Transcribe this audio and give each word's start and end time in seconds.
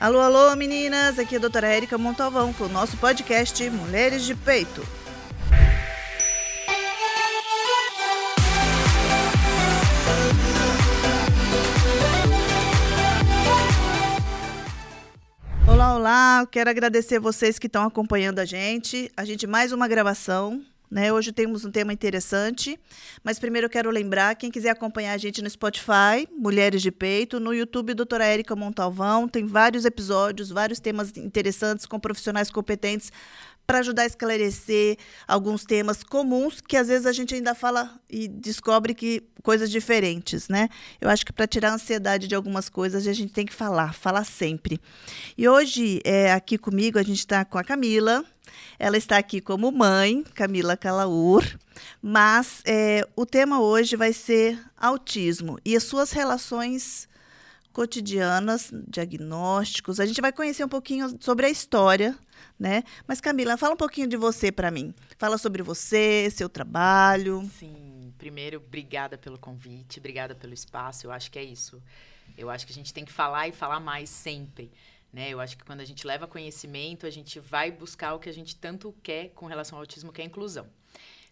Alô, 0.00 0.20
alô, 0.20 0.54
meninas! 0.54 1.18
Aqui 1.18 1.34
é 1.34 1.38
a 1.38 1.40
doutora 1.40 1.66
Érica 1.66 1.98
Montalvão 1.98 2.52
com 2.52 2.66
o 2.66 2.68
nosso 2.68 2.96
podcast 2.98 3.68
Mulheres 3.68 4.22
de 4.22 4.32
Peito. 4.32 4.86
Olá, 15.66 15.96
olá! 15.96 16.46
Quero 16.48 16.70
agradecer 16.70 17.18
vocês 17.18 17.58
que 17.58 17.66
estão 17.66 17.82
acompanhando 17.82 18.38
a 18.38 18.44
gente. 18.44 19.10
A 19.16 19.24
gente 19.24 19.48
mais 19.48 19.72
uma 19.72 19.88
gravação 19.88 20.62
né? 20.90 21.12
Hoje 21.12 21.32
temos 21.32 21.64
um 21.64 21.70
tema 21.70 21.92
interessante, 21.92 22.78
mas 23.22 23.38
primeiro 23.38 23.66
eu 23.66 23.70
quero 23.70 23.90
lembrar, 23.90 24.34
quem 24.36 24.50
quiser 24.50 24.70
acompanhar 24.70 25.12
a 25.12 25.18
gente 25.18 25.42
no 25.42 25.50
Spotify, 25.50 26.26
Mulheres 26.36 26.82
de 26.82 26.90
Peito, 26.90 27.38
no 27.38 27.52
YouTube, 27.52 27.94
doutora 27.94 28.24
Érica 28.24 28.56
Montalvão, 28.56 29.28
tem 29.28 29.46
vários 29.46 29.84
episódios, 29.84 30.50
vários 30.50 30.80
temas 30.80 31.16
interessantes 31.16 31.86
com 31.86 32.00
profissionais 32.00 32.50
competentes 32.50 33.12
para 33.68 33.80
ajudar 33.80 34.04
a 34.04 34.06
esclarecer 34.06 34.96
alguns 35.26 35.62
temas 35.62 36.02
comuns 36.02 36.58
que 36.58 36.74
às 36.74 36.88
vezes 36.88 37.04
a 37.04 37.12
gente 37.12 37.34
ainda 37.34 37.54
fala 37.54 38.00
e 38.08 38.26
descobre 38.26 38.94
que 38.94 39.22
coisas 39.42 39.70
diferentes, 39.70 40.48
né? 40.48 40.70
Eu 40.98 41.10
acho 41.10 41.26
que 41.26 41.34
para 41.34 41.46
tirar 41.46 41.72
a 41.72 41.74
ansiedade 41.74 42.26
de 42.26 42.34
algumas 42.34 42.70
coisas 42.70 43.06
a 43.06 43.12
gente 43.12 43.30
tem 43.30 43.44
que 43.44 43.52
falar, 43.52 43.92
falar 43.92 44.24
sempre. 44.24 44.80
E 45.36 45.46
hoje 45.46 46.00
é, 46.02 46.32
aqui 46.32 46.56
comigo 46.56 46.98
a 46.98 47.02
gente 47.02 47.18
está 47.18 47.44
com 47.44 47.58
a 47.58 47.62
Camila. 47.62 48.24
Ela 48.78 48.96
está 48.96 49.18
aqui 49.18 49.38
como 49.38 49.70
mãe, 49.70 50.24
Camila 50.34 50.74
Calaur, 50.74 51.44
mas 52.00 52.62
é, 52.64 53.06
o 53.14 53.26
tema 53.26 53.60
hoje 53.60 53.96
vai 53.96 54.14
ser 54.14 54.58
autismo 54.78 55.58
e 55.62 55.76
as 55.76 55.82
suas 55.82 56.10
relações 56.10 57.06
cotidianas, 57.78 58.72
diagnósticos. 58.88 60.00
A 60.00 60.06
gente 60.06 60.20
vai 60.20 60.32
conhecer 60.32 60.64
um 60.64 60.68
pouquinho 60.68 61.16
sobre 61.20 61.46
a 61.46 61.48
história, 61.48 62.18
né? 62.58 62.82
Mas 63.06 63.20
Camila, 63.20 63.56
fala 63.56 63.74
um 63.74 63.76
pouquinho 63.76 64.08
de 64.08 64.16
você 64.16 64.50
para 64.50 64.68
mim. 64.68 64.92
Fala 65.16 65.38
sobre 65.38 65.62
você, 65.62 66.28
seu 66.32 66.48
trabalho. 66.48 67.48
Sim, 67.56 68.12
primeiro, 68.18 68.56
obrigada 68.56 69.16
pelo 69.16 69.38
convite, 69.38 70.00
obrigada 70.00 70.34
pelo 70.34 70.52
espaço. 70.52 71.06
Eu 71.06 71.12
acho 71.12 71.30
que 71.30 71.38
é 71.38 71.44
isso. 71.44 71.80
Eu 72.36 72.50
acho 72.50 72.66
que 72.66 72.72
a 72.72 72.74
gente 72.74 72.92
tem 72.92 73.04
que 73.04 73.12
falar 73.12 73.46
e 73.46 73.52
falar 73.52 73.78
mais 73.78 74.10
sempre. 74.10 74.72
Né? 75.12 75.30
Eu 75.30 75.38
acho 75.38 75.56
que 75.56 75.62
quando 75.62 75.78
a 75.80 75.84
gente 75.84 76.04
leva 76.04 76.26
conhecimento, 76.26 77.06
a 77.06 77.10
gente 77.10 77.38
vai 77.38 77.70
buscar 77.70 78.12
o 78.14 78.18
que 78.18 78.28
a 78.28 78.34
gente 78.34 78.56
tanto 78.56 78.92
quer 79.04 79.28
com 79.36 79.46
relação 79.46 79.78
ao 79.78 79.82
autismo, 79.82 80.12
que 80.12 80.20
é 80.20 80.24
a 80.24 80.26
inclusão. 80.26 80.66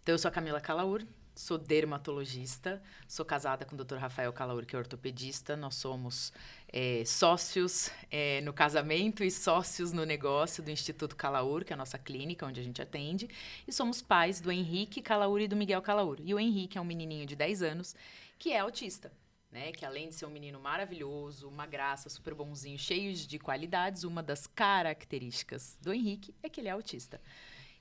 Então, 0.01 0.15
eu 0.15 0.19
sou 0.21 0.29
a 0.29 0.33
Camila 0.33 0.61
Calaur, 0.61 1.03
sou 1.37 1.59
dermatologista, 1.59 2.83
sou 3.07 3.25
casada 3.25 3.65
com 3.65 3.77
o 3.77 3.85
Dr. 3.85 3.97
Rafael 3.97 4.33
Calaur, 4.33 4.65
que 4.65 4.75
é 4.75 4.79
ortopedista. 4.79 5.55
Nós 5.55 5.75
somos 5.75 6.33
é, 6.73 7.05
sócios 7.05 7.91
é, 8.11 8.41
no 8.41 8.53
casamento 8.53 9.23
e 9.23 9.31
sócios 9.31 9.93
no 9.93 10.05
negócio 10.05 10.63
do 10.63 10.71
Instituto 10.71 11.15
Calaur, 11.15 11.65
que 11.65 11.73
é 11.73 11.75
a 11.75 11.77
nossa 11.77 11.99
clínica, 11.99 12.47
onde 12.47 12.59
a 12.59 12.65
gente 12.65 12.81
atende. 12.81 13.29
E 13.69 13.73
somos 13.73 14.01
pais 14.01 14.41
do 14.41 14.51
Henrique 14.51 15.03
Calaur 15.03 15.41
e 15.41 15.47
do 15.47 15.55
Miguel 15.55 15.83
Calaur. 15.83 16.19
E 16.21 16.33
o 16.35 16.41
Henrique 16.41 16.79
é 16.79 16.81
um 16.81 16.85
menininho 16.85 17.27
de 17.27 17.37
10 17.37 17.63
anos 17.63 17.95
que 18.39 18.53
é 18.53 18.59
autista. 18.59 19.13
Né, 19.49 19.71
que 19.71 19.87
além 19.87 20.09
de 20.09 20.15
ser 20.17 20.27
um 20.27 20.31
menino 20.31 20.59
maravilhoso, 20.59 21.49
uma 21.49 21.67
graça, 21.67 22.11
super 22.11 22.35
bonzinho, 22.35 22.77
cheio 22.77 23.15
de 23.15 23.39
qualidades, 23.39 24.03
uma 24.03 24.23
das 24.23 24.47
características 24.47 25.79
do 25.81 25.95
Henrique 25.95 26.35
é 26.43 26.49
que 26.49 26.61
ele 26.61 26.69
é 26.69 26.73
autista. 26.73 27.21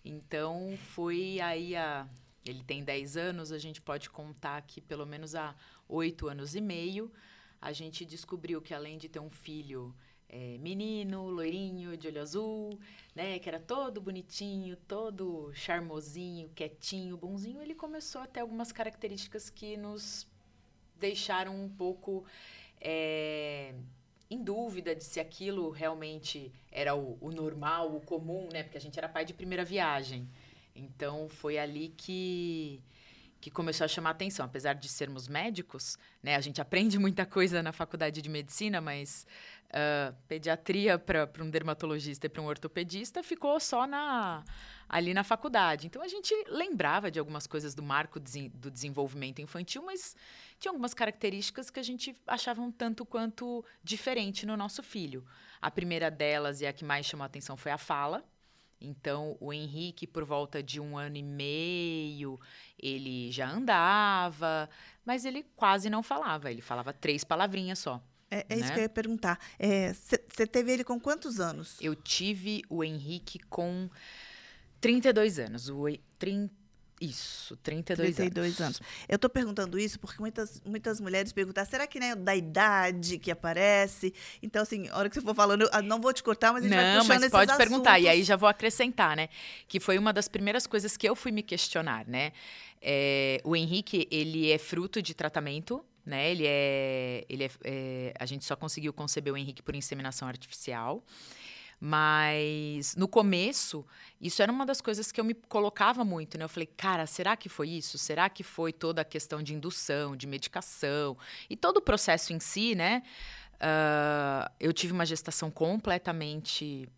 Então, 0.06 0.78
foi 0.94 1.42
aí 1.42 1.76
a 1.76 2.08
ele 2.46 2.64
tem 2.64 2.84
10 2.84 3.18
anos, 3.18 3.52
a 3.52 3.58
gente 3.58 3.82
pode 3.82 4.10
contar 4.10 4.62
que 4.62 4.80
pelo 4.80 5.06
menos 5.06 5.36
há 5.36 5.56
8 5.88 6.28
anos 6.28 6.56
e 6.56 6.62
meio, 6.62 7.12
a 7.62 7.72
gente 7.72 8.06
descobriu 8.06 8.62
que 8.62 8.74
além 8.74 8.98
de 8.98 9.10
ter 9.10 9.20
um 9.20 9.30
filho 9.30 9.94
é, 10.30 10.58
menino, 10.60 11.30
loirinho, 11.30 11.98
de 11.98 12.08
olho 12.08 12.22
azul, 12.22 12.80
né, 13.16 13.40
que 13.40 13.48
era 13.48 13.60
todo 13.60 14.02
bonitinho, 14.02 14.76
todo 14.88 15.52
charmosinho, 15.54 16.50
quietinho, 16.50 17.18
bonzinho, 17.18 17.62
ele 17.62 17.76
começou 17.76 18.22
a 18.22 18.28
ter 18.28 18.42
algumas 18.42 18.72
características 18.72 19.50
que 19.50 19.78
nos 19.78 20.28
deixaram 21.00 21.56
um 21.56 21.70
pouco 21.70 22.26
é, 22.82 23.74
em 24.30 24.44
dúvida 24.44 24.96
de 24.96 25.04
se 25.04 25.20
aquilo 25.20 25.70
realmente 25.70 26.52
era 26.72 26.96
o, 26.96 27.18
o 27.22 27.32
normal, 27.32 27.96
o 27.96 28.02
comum, 28.02 28.50
né, 28.52 28.64
porque 28.64 28.78
a 28.78 28.82
gente 28.82 28.98
era 28.98 29.08
pai 29.08 29.26
de 29.26 29.34
primeira 29.34 29.64
viagem. 29.64 30.28
Então 30.76 31.30
foi 31.30 31.58
ali 31.58 31.90
que 31.96 32.84
que 33.46 33.52
começou 33.52 33.86
a 33.86 33.88
chamar 33.88 34.10
atenção, 34.10 34.44
apesar 34.44 34.74
de 34.74 34.90
sermos 34.90 35.28
médicos, 35.28 36.00
né? 36.24 36.36
A 36.36 36.42
gente 36.42 36.60
aprende 36.60 36.98
muita 36.98 37.28
coisa 37.28 37.62
na 37.62 37.72
faculdade 37.72 38.20
de 38.20 38.28
medicina, 38.28 38.82
mas 38.82 39.28
uh, 39.70 40.16
pediatria 40.28 40.98
para 40.98 41.30
um 41.40 41.50
dermatologista 41.52 42.26
e 42.26 42.30
para 42.30 42.42
um 42.42 42.48
ortopedista 42.48 43.22
ficou 43.22 43.60
só 43.60 43.86
na 43.86 44.44
ali 44.90 45.14
na 45.14 45.24
faculdade. 45.24 45.86
Então 45.86 46.02
a 46.02 46.08
gente 46.08 46.34
lembrava 46.48 47.12
de 47.12 47.20
algumas 47.20 47.46
coisas 47.46 47.76
do 47.76 47.84
marco 47.84 48.20
do 48.20 48.72
desenvolvimento 48.72 49.44
infantil, 49.44 49.84
mas 49.86 50.16
tinha 50.60 50.72
algumas 50.72 50.96
características 50.96 51.70
que 51.70 51.80
a 51.80 51.84
gente 51.84 52.16
achava 52.26 52.62
um 52.64 52.72
tanto 52.72 53.06
quanto 53.06 53.64
diferente 53.84 54.44
no 54.46 54.58
nosso 54.58 54.82
filho. 54.82 55.24
A 55.62 55.70
primeira 55.70 56.10
delas 56.10 56.62
e 56.62 56.66
a 56.66 56.74
que 56.74 56.84
mais 56.84 57.06
chamou 57.06 57.24
a 57.24 57.28
atenção 57.28 57.56
foi 57.56 57.72
a 57.72 57.78
fala. 57.78 58.24
Então, 58.80 59.38
o 59.40 59.54
Henrique, 59.54 60.06
por 60.06 60.24
volta 60.24 60.62
de 60.62 60.80
um 60.80 60.98
ano 60.98 61.18
e 61.18 61.24
meio, 61.24 62.40
ele 62.82 63.32
já 63.32 63.50
andava, 63.50 64.70
mas 65.06 65.26
ele 65.26 65.44
quase 65.56 65.90
não 65.90 66.04
falava. 66.04 66.52
Ele 66.52 66.62
falava 66.62 66.94
três 66.94 67.24
palavrinhas 67.24 67.80
só. 67.80 68.02
É, 68.30 68.46
é 68.50 68.56
né? 68.56 68.62
isso 68.62 68.74
que 68.74 68.80
eu 68.80 68.84
ia 68.84 68.90
perguntar. 68.90 69.40
Você 69.94 70.44
é, 70.44 70.46
teve 70.46 70.72
ele 70.72 70.84
com 70.84 71.00
quantos 71.00 71.40
anos? 71.40 71.78
Eu 71.80 71.96
tive 71.96 72.62
o 72.70 72.84
Henrique 72.84 73.40
com 73.50 73.90
32 74.82 75.40
anos. 75.40 75.70
O, 75.70 75.86
30, 76.20 76.54
isso, 77.00 77.58
32, 77.58 78.16
32 78.16 78.62
anos. 78.62 78.80
anos. 78.80 78.82
Eu 79.08 79.16
estou 79.16 79.30
perguntando 79.30 79.78
isso 79.78 80.00
porque 80.00 80.20
muitas, 80.20 80.62
muitas 80.66 81.02
mulheres 81.02 81.34
perguntam: 81.34 81.66
será 81.66 81.86
que 81.86 82.00
nem 82.00 82.12
é 82.12 82.16
da 82.16 82.36
idade 82.36 83.18
que 83.18 83.30
aparece? 83.30 84.14
Então, 84.42 84.62
assim, 84.62 84.88
a 84.88 84.98
hora 84.98 85.10
que 85.10 85.16
você 85.16 85.22
for 85.22 85.36
falando, 85.36 85.70
eu 85.72 85.84
não 85.84 86.00
vou 86.00 86.14
te 86.14 86.24
cortar, 86.24 86.54
mas 86.54 86.64
a 86.64 86.68
gente 86.68 86.78
não, 86.78 86.84
vai 86.84 86.98
puxando 86.98 87.22
mas 87.22 87.32
pode 87.32 87.52
assuntos. 87.52 87.58
perguntar. 87.58 88.00
E 88.00 88.08
aí 88.08 88.24
já 88.24 88.36
vou 88.36 88.48
acrescentar, 88.48 89.16
né? 89.16 89.28
Que 89.68 89.80
foi 89.80 89.98
uma 89.98 90.14
das 90.14 90.28
primeiras 90.28 90.66
coisas 90.66 90.96
que 90.96 91.08
eu 91.08 91.16
fui 91.16 91.32
me 91.32 91.44
questionar, 91.44 92.08
né? 92.08 92.32
É, 92.82 93.42
o 93.44 93.56
Henrique, 93.56 94.08
ele 94.10 94.52
é 94.52 94.58
fruto 94.58 95.02
de 95.02 95.14
tratamento, 95.14 95.84
né? 96.06 96.32
Ele 96.32 96.46
é, 96.46 97.26
ele 97.28 97.44
é, 97.44 97.52
é, 97.64 98.14
a 98.18 98.26
gente 98.26 98.46
só 98.46 98.56
conseguiu 98.56 98.94
conceber 98.94 99.34
o 99.34 99.38
Henrique 99.38 99.62
por 99.62 99.76
inseminação 99.76 100.28
artificial. 100.28 101.04
Mas 101.80 102.96
no 102.96 103.08
começo, 103.08 103.86
isso 104.20 104.42
era 104.42 104.52
uma 104.52 104.66
das 104.66 104.82
coisas 104.82 105.12
que 105.12 105.20
eu 105.20 105.26
me 105.26 105.34
colocava 105.34 106.04
muito, 106.04 106.38
né? 106.38 106.46
Eu 106.46 106.50
falei, 106.50 106.68
cara, 106.68 107.06
será 107.06 107.36
que 107.36 107.50
foi 107.50 107.70
isso? 107.70 107.98
Será 107.98 108.30
que 108.30 108.44
foi 108.44 108.72
toda 108.72 109.02
a 109.02 109.06
questão 109.06 109.44
de 109.44 109.54
indução, 109.54 110.16
de 110.16 110.26
medicação 110.26 111.18
e 111.50 111.56
todo 111.56 111.78
o 111.78 111.82
processo 111.82 112.34
em 112.34 112.40
si, 112.40 112.76
né? 112.76 113.04
Uh, 113.56 114.52
eu 114.60 114.74
tive 114.74 114.94
uma 114.94 115.06
gestação 115.06 115.50
completamente 115.50 116.90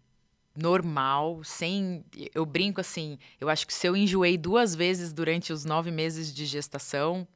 normal, 0.55 1.43
sem. 1.43 2.03
Eu 2.33 2.45
brinco 2.45 2.81
assim, 2.81 3.19
eu 3.39 3.47
acho 3.47 3.65
que 3.67 3.73
se 3.73 3.87
eu 3.87 3.95
enjoei 3.95 4.37
duas 4.37 4.73
vezes 4.73 5.13
durante 5.13 5.53
os 5.53 5.63
nove 5.63 5.91
meses 5.91 6.33
de 6.33 6.45
gestação, 6.45 7.27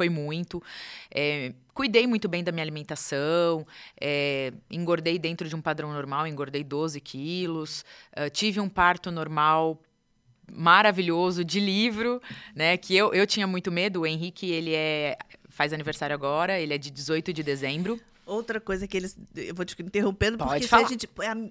foi 0.00 0.08
muito. 0.08 0.62
É, 1.10 1.52
cuidei 1.74 2.06
muito 2.06 2.26
bem 2.26 2.42
da 2.42 2.50
minha 2.50 2.64
alimentação, 2.64 3.66
é, 4.00 4.50
engordei 4.70 5.18
dentro 5.18 5.46
de 5.46 5.54
um 5.54 5.60
padrão 5.60 5.92
normal, 5.92 6.26
engordei 6.26 6.64
12 6.64 6.98
quilos, 7.02 7.84
uh, 8.16 8.30
tive 8.30 8.60
um 8.60 8.68
parto 8.68 9.10
normal 9.10 9.78
maravilhoso 10.50 11.44
de 11.44 11.60
livro, 11.60 12.18
né? 12.54 12.78
Que 12.78 12.96
eu, 12.96 13.12
eu 13.12 13.26
tinha 13.26 13.46
muito 13.46 13.70
medo. 13.70 14.00
O 14.00 14.06
Henrique, 14.06 14.50
ele 14.50 14.74
é 14.74 15.18
faz 15.50 15.70
aniversário 15.74 16.14
agora, 16.14 16.58
ele 16.58 16.72
é 16.72 16.78
de 16.78 16.90
18 16.90 17.30
de 17.34 17.42
dezembro. 17.42 18.00
Outra 18.30 18.60
coisa 18.60 18.86
que 18.86 18.96
eles. 18.96 19.16
Eu 19.34 19.54
vou 19.56 19.64
te 19.64 19.74
interrompendo, 19.82 20.38
Pode 20.38 20.50
porque 20.50 20.68
falar. 20.68 20.86
a 20.86 20.88
gente. 20.88 21.08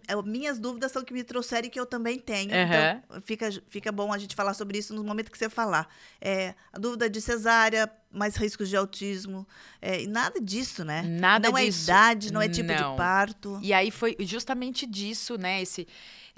A, 0.08 0.14
a, 0.14 0.22
minhas 0.22 0.58
dúvidas 0.58 0.94
são 0.94 1.04
que 1.04 1.14
me 1.14 1.26
trouxeram 1.26 1.68
e 1.68 1.70
que 1.70 1.78
eu 1.78 1.86
também 1.86 2.18
tenho. 2.18 2.52
Uhum. 2.52 3.02
Então, 3.04 3.22
fica, 3.22 3.50
fica 3.68 3.92
bom 3.92 4.14
a 4.14 4.18
gente 4.18 4.34
falar 4.34 4.54
sobre 4.54 4.78
isso 4.78 4.94
no 4.94 5.04
momento 5.04 5.30
que 5.30 5.38
você 5.38 5.50
falar. 5.50 5.94
É, 6.22 6.56
a 6.72 6.80
dúvida 6.80 7.10
de 7.10 7.20
cesárea, 7.20 7.92
mais 8.10 8.38
riscos 8.38 8.70
de 8.70 8.78
autismo. 8.78 9.46
É, 9.82 10.08
nada 10.08 10.40
disso, 10.40 10.86
né? 10.86 11.02
Nada 11.02 11.50
não 11.50 11.58
é 11.58 11.66
disso. 11.66 11.88
Não 11.88 11.96
é 11.96 12.00
idade, 12.00 12.34
não 12.34 12.42
é 12.42 12.48
tipo 12.48 12.72
não. 12.72 12.92
de 12.92 12.98
parto. 12.98 13.60
E 13.62 13.74
aí 13.74 13.92
foi 13.92 14.16
justamente 14.22 14.86
disso, 14.86 15.38
né? 15.38 15.62
Esse, 15.62 15.86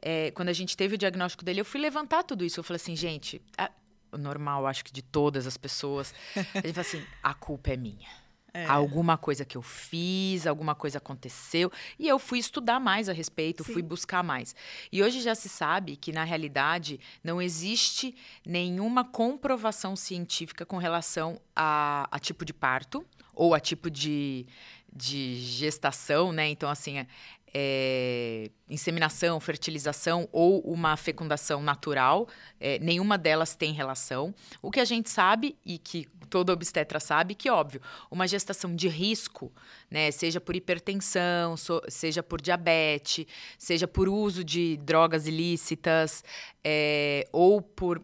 é, 0.02 0.32
quando 0.32 0.50
a 0.50 0.54
gente 0.54 0.76
teve 0.76 0.96
o 0.96 0.98
diagnóstico 0.98 1.46
dele, 1.46 1.62
eu 1.62 1.66
fui 1.66 1.80
levantar 1.80 2.24
tudo 2.24 2.44
isso. 2.44 2.60
Eu 2.60 2.64
falei 2.64 2.78
assim, 2.78 2.96
gente, 2.96 3.40
a, 3.56 3.70
normal, 4.18 4.66
acho 4.66 4.84
que 4.84 4.92
de 4.92 5.02
todas 5.02 5.46
as 5.46 5.58
pessoas. 5.58 6.14
A 6.36 6.66
gente 6.66 6.74
fala 6.74 6.88
assim, 6.88 7.04
a 7.22 7.34
culpa 7.34 7.72
é 7.72 7.78
minha. 7.78 8.21
É. 8.54 8.66
Alguma 8.66 9.18
coisa 9.18 9.46
que 9.46 9.56
eu 9.56 9.62
fiz, 9.62 10.46
alguma 10.46 10.76
coisa 10.76 10.98
aconteceu. 10.98 11.72
E 11.98 12.08
eu 12.08 12.20
fui 12.20 12.38
estudar 12.38 12.80
mais 12.80 13.08
a 13.08 13.14
respeito, 13.14 13.64
Sim. 13.64 13.74
fui 13.74 13.82
buscar 13.82 14.22
mais. 14.24 14.54
E 14.92 15.02
hoje 15.02 15.22
já 15.22 15.34
se 15.34 15.48
sabe 15.48 15.96
que, 15.96 16.12
na 16.12 16.26
realidade, 16.26 17.00
não 17.24 17.42
existe 17.42 18.14
nenhuma 18.46 19.06
comprovação 19.06 19.96
científica 19.96 20.66
com 20.66 20.78
relação 20.78 21.40
a, 21.56 22.10
a 22.12 22.20
tipo 22.20 22.44
de 22.44 22.54
parto 22.54 23.06
ou 23.34 23.54
a 23.54 23.60
tipo 23.60 23.90
de, 23.90 24.46
de 24.94 25.36
gestação, 25.36 26.34
né? 26.34 26.50
Então, 26.50 26.70
assim, 26.70 27.06
é, 27.54 28.50
inseminação, 28.70 29.40
fertilização 29.40 30.28
ou 30.32 30.62
uma 30.62 30.96
fecundação 30.96 31.62
natural, 31.62 32.28
é, 32.60 32.80
nenhuma 32.80 33.18
delas 33.18 33.56
tem 33.56 33.74
relação. 33.74 34.34
O 34.62 34.72
que 34.72 34.80
a 34.80 34.86
gente 34.86 35.10
sabe 35.10 35.58
e 35.66 35.78
que 35.78 36.08
todo 36.30 36.52
obstetra 36.52 37.00
sabe, 37.00 37.36
que 37.36 37.50
óbvio, 37.50 37.82
uma 38.10 38.28
gestação 38.28 38.74
de 38.74 38.88
risco, 38.88 39.52
né, 39.90 40.10
seja 40.12 40.40
por 40.40 40.56
hipertensão, 40.56 41.58
so, 41.58 41.82
seja 41.90 42.24
por 42.24 42.42
diabetes, 42.42 43.26
seja 43.58 43.88
por 43.88 44.08
uso 44.08 44.44
de 44.44 44.78
drogas 44.78 45.28
ilícitas 45.28 46.24
é, 46.64 47.28
ou 47.34 47.62
por 47.62 48.02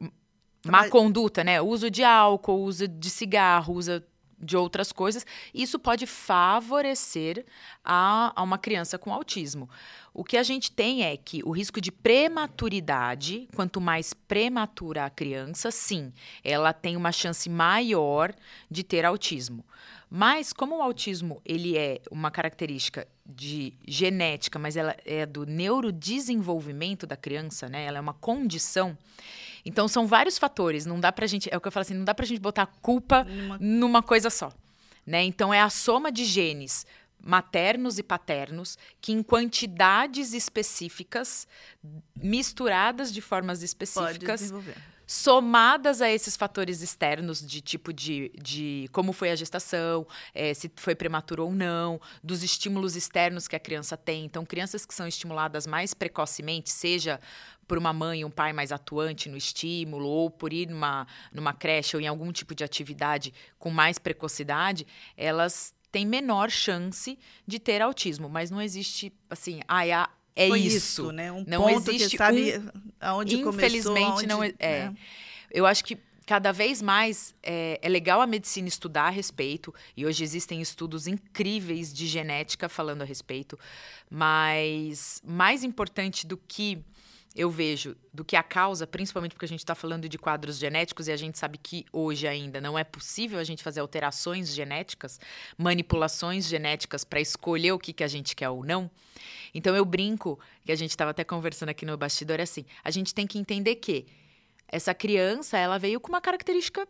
má 0.65 0.81
Mas... 0.81 0.89
conduta, 0.89 1.43
né, 1.43 1.61
uso 1.61 1.89
de 1.89 2.03
álcool, 2.03 2.63
uso 2.63 2.85
de 2.87 3.09
cigarro, 3.09 3.73
uso 3.73 4.03
de 4.37 4.55
outras 4.55 4.91
coisas, 4.91 5.25
isso 5.53 5.79
pode 5.79 6.05
favorecer 6.05 7.45
a, 7.83 8.31
a, 8.35 8.43
uma 8.43 8.57
criança 8.57 8.97
com 8.97 9.11
autismo. 9.11 9.69
O 10.13 10.23
que 10.23 10.37
a 10.37 10.43
gente 10.43 10.71
tem 10.71 11.03
é 11.03 11.17
que 11.17 11.41
o 11.43 11.51
risco 11.51 11.81
de 11.81 11.91
prematuridade, 11.91 13.47
quanto 13.55 13.81
mais 13.81 14.13
prematura 14.13 15.05
a 15.05 15.09
criança, 15.09 15.71
sim, 15.71 16.13
ela 16.43 16.73
tem 16.73 16.95
uma 16.95 17.11
chance 17.11 17.49
maior 17.49 18.33
de 18.69 18.83
ter 18.83 19.05
autismo. 19.05 19.65
Mas 20.09 20.53
como 20.53 20.77
o 20.77 20.81
autismo 20.81 21.41
ele 21.45 21.77
é 21.77 22.01
uma 22.09 22.31
característica 22.31 23.07
de 23.25 23.73
genética, 23.85 24.57
mas 24.57 24.77
ela 24.77 24.95
é 25.05 25.25
do 25.25 25.45
neurodesenvolvimento 25.45 27.05
da 27.05 27.17
criança, 27.17 27.67
né? 27.67 27.83
Ela 27.83 27.97
é 27.97 28.01
uma 28.01 28.13
condição. 28.13 28.97
Então 29.65 29.87
são 29.87 30.07
vários 30.07 30.37
fatores, 30.37 30.85
não 30.85 30.99
dá 30.99 31.11
pra 31.11 31.27
gente, 31.27 31.49
é 31.51 31.57
o 31.57 31.61
que 31.61 31.67
eu 31.67 31.71
falo 31.71 31.81
assim, 31.81 31.93
não 31.93 32.05
dá 32.05 32.15
pra 32.15 32.25
gente 32.25 32.39
botar 32.39 32.63
a 32.63 32.67
culpa 32.67 33.25
numa, 33.25 33.57
numa 33.59 34.03
coisa 34.03 34.29
só, 34.29 34.53
né? 35.05 35.23
Então 35.23 35.53
é 35.53 35.61
a 35.61 35.69
soma 35.69 36.09
de 36.09 36.23
genes 36.23 36.85
maternos 37.21 37.97
e 37.97 38.03
paternos 38.03 38.77
que 39.01 39.11
em 39.11 39.21
quantidades 39.21 40.33
específicas 40.33 41.47
misturadas 42.15 43.11
de 43.11 43.19
formas 43.19 43.61
específicas 43.61 44.53
somadas 45.07 46.01
a 46.01 46.11
esses 46.11 46.35
fatores 46.35 46.81
externos 46.81 47.39
de 47.39 47.61
tipo 47.61 47.93
de, 47.93 48.29
de 48.37 48.89
como 48.91 49.13
foi 49.13 49.31
a 49.31 49.35
gestação, 49.35 50.05
é, 50.35 50.53
se 50.53 50.69
foi 50.75 50.93
prematuro 50.93 51.45
ou 51.45 51.51
não, 51.53 51.99
dos 52.21 52.43
estímulos 52.43 52.97
externos 52.97 53.47
que 53.47 53.55
a 53.55 53.59
criança 53.59 53.95
tem. 53.95 54.25
Então, 54.25 54.45
crianças 54.45 54.85
que 54.85 54.93
são 54.93 55.07
estimuladas 55.07 55.65
mais 55.65 55.93
precocemente, 55.93 56.69
seja 56.69 57.21
por 57.65 57.77
uma 57.77 57.93
mãe, 57.93 58.25
um 58.25 58.29
pai 58.29 58.51
mais 58.51 58.71
atuante 58.71 59.29
no 59.29 59.37
estímulo, 59.37 60.07
ou 60.07 60.29
por 60.29 60.51
ir 60.51 60.67
numa, 60.67 61.07
numa 61.31 61.53
creche 61.53 61.95
ou 61.95 62.01
em 62.01 62.07
algum 62.07 62.31
tipo 62.31 62.53
de 62.53 62.63
atividade 62.63 63.33
com 63.57 63.69
mais 63.69 63.97
precocidade, 63.97 64.85
elas 65.15 65.73
têm 65.89 66.05
menor 66.05 66.49
chance 66.49 67.17
de 67.45 67.59
ter 67.59 67.81
autismo. 67.81 68.27
Mas 68.29 68.51
não 68.51 68.61
existe, 68.61 69.13
assim, 69.29 69.61
é 69.61 69.93
a 69.93 70.09
é 70.37 70.47
Foi 70.49 70.59
isso. 70.59 70.77
isso. 70.77 71.11
né? 71.11 71.31
Um 71.31 71.43
não 71.47 71.63
ponto 71.63 71.89
existe 71.89 72.11
que 72.11 72.17
sabe 72.17 72.59
um, 72.59 72.69
aonde 73.01 73.37
infelizmente 73.37 73.83
começou, 73.83 74.13
aonde, 74.13 74.27
não 74.27 74.43
é, 74.43 74.53
é. 74.59 74.79
Né? 74.85 74.95
Eu 75.49 75.65
acho 75.65 75.83
que 75.83 75.97
cada 76.27 76.51
vez 76.51 76.79
mais 76.79 77.33
é, 77.41 77.79
é, 77.81 77.89
legal 77.89 78.21
a 78.21 78.27
medicina 78.27 78.67
estudar 78.67 79.05
a 79.05 79.09
respeito, 79.09 79.73
e 79.95 80.05
hoje 80.05 80.23
existem 80.23 80.61
estudos 80.61 81.07
incríveis 81.07 81.91
de 81.91 82.05
genética 82.05 82.69
falando 82.69 83.01
a 83.01 83.05
respeito, 83.05 83.57
mas 84.09 85.21
mais 85.25 85.63
importante 85.63 86.27
do 86.27 86.37
que 86.37 86.83
eu 87.35 87.49
vejo 87.51 87.95
do 88.13 88.25
que 88.25 88.35
a 88.35 88.41
causa, 88.41 88.87
principalmente 88.87 89.33
porque 89.33 89.45
a 89.45 89.47
gente 89.47 89.59
está 89.59 89.75
falando 89.75 90.09
de 90.09 90.17
quadros 90.17 90.57
genéticos 90.57 91.07
e 91.07 91.11
a 91.11 91.17
gente 91.17 91.37
sabe 91.37 91.57
que 91.57 91.85
hoje 91.93 92.27
ainda 92.27 92.59
não 92.59 92.77
é 92.77 92.83
possível 92.83 93.37
a 93.37 93.43
gente 93.43 93.63
fazer 93.63 93.79
alterações 93.79 94.53
genéticas, 94.53 95.19
manipulações 95.57 96.45
genéticas 96.45 97.03
para 97.03 97.21
escolher 97.21 97.71
o 97.73 97.79
que, 97.79 97.93
que 97.93 98.03
a 98.03 98.07
gente 98.07 98.35
quer 98.35 98.49
ou 98.49 98.63
não. 98.63 98.89
Então 99.53 99.75
eu 99.75 99.85
brinco, 99.85 100.39
que 100.65 100.71
a 100.71 100.75
gente 100.75 100.91
estava 100.91 101.11
até 101.11 101.23
conversando 101.23 101.69
aqui 101.69 101.85
no 101.85 101.95
bastidor, 101.97 102.39
é 102.39 102.43
assim, 102.43 102.65
a 102.83 102.89
gente 102.89 103.13
tem 103.13 103.27
que 103.27 103.37
entender 103.37 103.75
que 103.75 104.05
essa 104.67 104.93
criança, 104.93 105.57
ela 105.57 105.77
veio 105.77 105.99
com 105.99 106.09
uma 106.09 106.21
característica, 106.21 106.87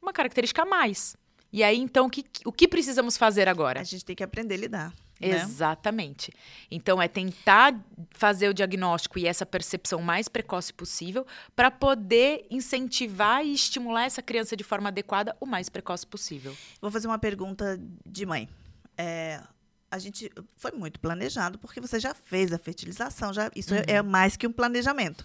uma 0.00 0.12
característica 0.12 0.62
a 0.62 0.66
mais. 0.66 1.16
E 1.52 1.62
aí, 1.62 1.78
então, 1.78 2.06
o 2.06 2.10
que, 2.10 2.24
o 2.44 2.52
que 2.52 2.66
precisamos 2.68 3.16
fazer 3.16 3.48
agora? 3.48 3.80
A 3.80 3.84
gente 3.84 4.04
tem 4.04 4.16
que 4.16 4.22
aprender 4.22 4.54
a 4.54 4.58
lidar. 4.58 4.94
Né? 5.20 5.42
Exatamente. 5.42 6.32
Então, 6.70 7.00
é 7.00 7.06
tentar 7.06 7.78
fazer 8.10 8.48
o 8.48 8.54
diagnóstico 8.54 9.18
e 9.18 9.26
essa 9.26 9.44
percepção 9.44 10.00
mais 10.00 10.28
precoce 10.28 10.72
possível 10.72 11.26
para 11.54 11.70
poder 11.70 12.46
incentivar 12.50 13.44
e 13.44 13.52
estimular 13.52 14.04
essa 14.04 14.22
criança 14.22 14.56
de 14.56 14.64
forma 14.64 14.88
adequada 14.88 15.36
o 15.38 15.46
mais 15.46 15.68
precoce 15.68 16.06
possível. 16.06 16.56
Vou 16.80 16.90
fazer 16.90 17.06
uma 17.06 17.18
pergunta 17.18 17.78
de 18.06 18.24
mãe. 18.24 18.48
É, 18.96 19.42
a 19.90 19.98
gente 19.98 20.30
foi 20.56 20.70
muito 20.70 21.00
planejado 21.00 21.58
porque 21.58 21.80
você 21.80 21.98
já 21.98 22.14
fez 22.14 22.52
a 22.52 22.58
fertilização, 22.58 23.32
já 23.32 23.50
isso 23.54 23.74
uhum. 23.74 23.82
é 23.86 24.00
mais 24.02 24.36
que 24.36 24.46
um 24.46 24.52
planejamento, 24.52 25.24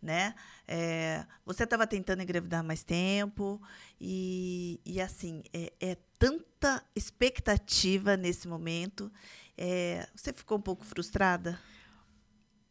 né? 0.00 0.34
É, 0.66 1.24
você 1.44 1.64
estava 1.64 1.86
tentando 1.86 2.22
engravidar 2.22 2.64
mais 2.64 2.82
tempo 2.82 3.60
e, 4.00 4.80
e 4.84 5.00
assim 5.00 5.44
é, 5.52 5.72
é 5.80 5.96
tanta 6.18 6.82
expectativa 6.94 8.16
nesse 8.16 8.48
momento. 8.48 9.12
É, 9.56 10.06
você 10.14 10.32
ficou 10.32 10.58
um 10.58 10.60
pouco 10.60 10.84
frustrada? 10.84 11.58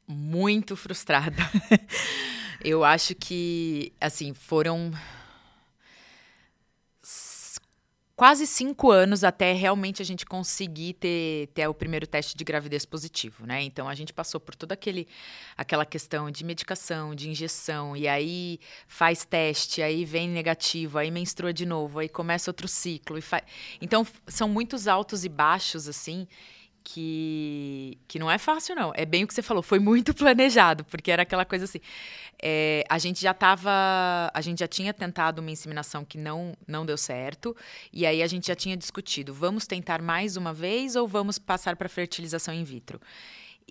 Muito 0.07 0.75
frustrada. 0.75 1.41
Eu 2.63 2.83
acho 2.83 3.15
que 3.15 3.93
assim 3.99 4.33
foram 4.33 4.91
quase 8.15 8.47
cinco 8.47 8.91
anos 8.91 9.23
até 9.23 9.51
realmente 9.51 10.01
a 10.01 10.05
gente 10.05 10.25
conseguir 10.25 10.93
ter, 10.93 11.47
ter 11.53 11.67
o 11.67 11.73
primeiro 11.73 12.07
teste 12.07 12.37
de 12.37 12.43
gravidez 12.43 12.85
positivo, 12.85 13.45
né? 13.45 13.61
Então 13.63 13.89
a 13.89 13.95
gente 13.95 14.13
passou 14.13 14.39
por 14.39 14.55
toda 14.55 14.73
aquele, 14.73 15.07
aquela 15.57 15.85
questão 15.85 16.31
de 16.31 16.45
medicação, 16.45 17.13
de 17.13 17.29
injeção, 17.29 17.95
e 17.95 18.07
aí 18.07 18.59
faz 18.87 19.25
teste, 19.25 19.81
aí 19.81 20.05
vem 20.05 20.29
negativo, 20.29 20.97
aí 20.97 21.11
menstrua 21.11 21.53
de 21.53 21.65
novo, 21.65 21.99
aí 21.99 22.07
começa 22.07 22.49
outro 22.49 22.67
ciclo. 22.67 23.19
Então 23.81 24.07
são 24.27 24.47
muitos 24.47 24.87
altos 24.87 25.25
e 25.25 25.29
baixos, 25.29 25.87
assim, 25.87 26.25
que, 26.85 27.97
que 28.07 28.19
não 28.19 28.29
é 28.29 28.37
fácil, 28.37 28.75
não. 28.75 28.93
É 28.95 29.05
bem 29.05 29.23
o 29.23 29.27
que 29.27 29.33
você 29.33 29.41
falou, 29.41 29.63
foi 29.63 29.79
muito 29.79 30.13
planejado, 30.15 30.85
porque 30.85 31.11
era 31.11 31.23
aquela 31.23 31.43
coisa 31.43 31.65
assim. 31.65 31.79
É, 32.41 32.85
a 32.87 32.99
gente 32.99 33.19
já 33.19 33.31
estava. 33.31 33.71
A 34.31 34.41
gente 34.41 34.59
já 34.59 34.67
tinha 34.67 34.93
tentado 34.93 35.41
uma 35.41 35.49
inseminação 35.49 36.05
que 36.05 36.17
não, 36.17 36.55
não 36.67 36.85
deu 36.85 36.95
certo, 36.95 37.55
e 37.91 38.05
aí 38.05 38.21
a 38.21 38.27
gente 38.27 38.47
já 38.47 38.55
tinha 38.55 38.77
discutido: 38.77 39.33
vamos 39.33 39.65
tentar 39.65 40.01
mais 40.01 40.37
uma 40.37 40.53
vez 40.53 40.95
ou 40.95 41.07
vamos 41.07 41.39
passar 41.39 41.75
para 41.75 41.89
fertilização 41.89 42.53
in 42.53 42.63
vitro? 42.63 43.01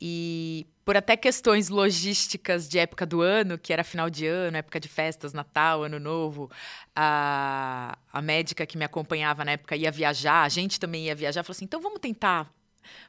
E 0.00 0.66
por 0.84 0.96
até 0.96 1.16
questões 1.16 1.68
logísticas 1.68 2.68
de 2.68 2.80
época 2.80 3.06
do 3.06 3.22
ano, 3.22 3.56
que 3.56 3.72
era 3.72 3.84
final 3.84 4.10
de 4.10 4.26
ano, 4.26 4.56
época 4.56 4.80
de 4.80 4.88
festas, 4.88 5.32
Natal, 5.32 5.84
Ano 5.84 6.00
Novo, 6.00 6.50
a, 6.96 7.96
a 8.12 8.20
médica 8.20 8.66
que 8.66 8.76
me 8.76 8.84
acompanhava 8.84 9.44
na 9.44 9.52
época 9.52 9.76
ia 9.76 9.92
viajar, 9.92 10.42
a 10.42 10.48
gente 10.48 10.80
também 10.80 11.04
ia 11.04 11.14
viajar, 11.14 11.44
falou 11.44 11.54
assim: 11.54 11.64
então 11.64 11.80
vamos 11.80 12.00
tentar 12.00 12.52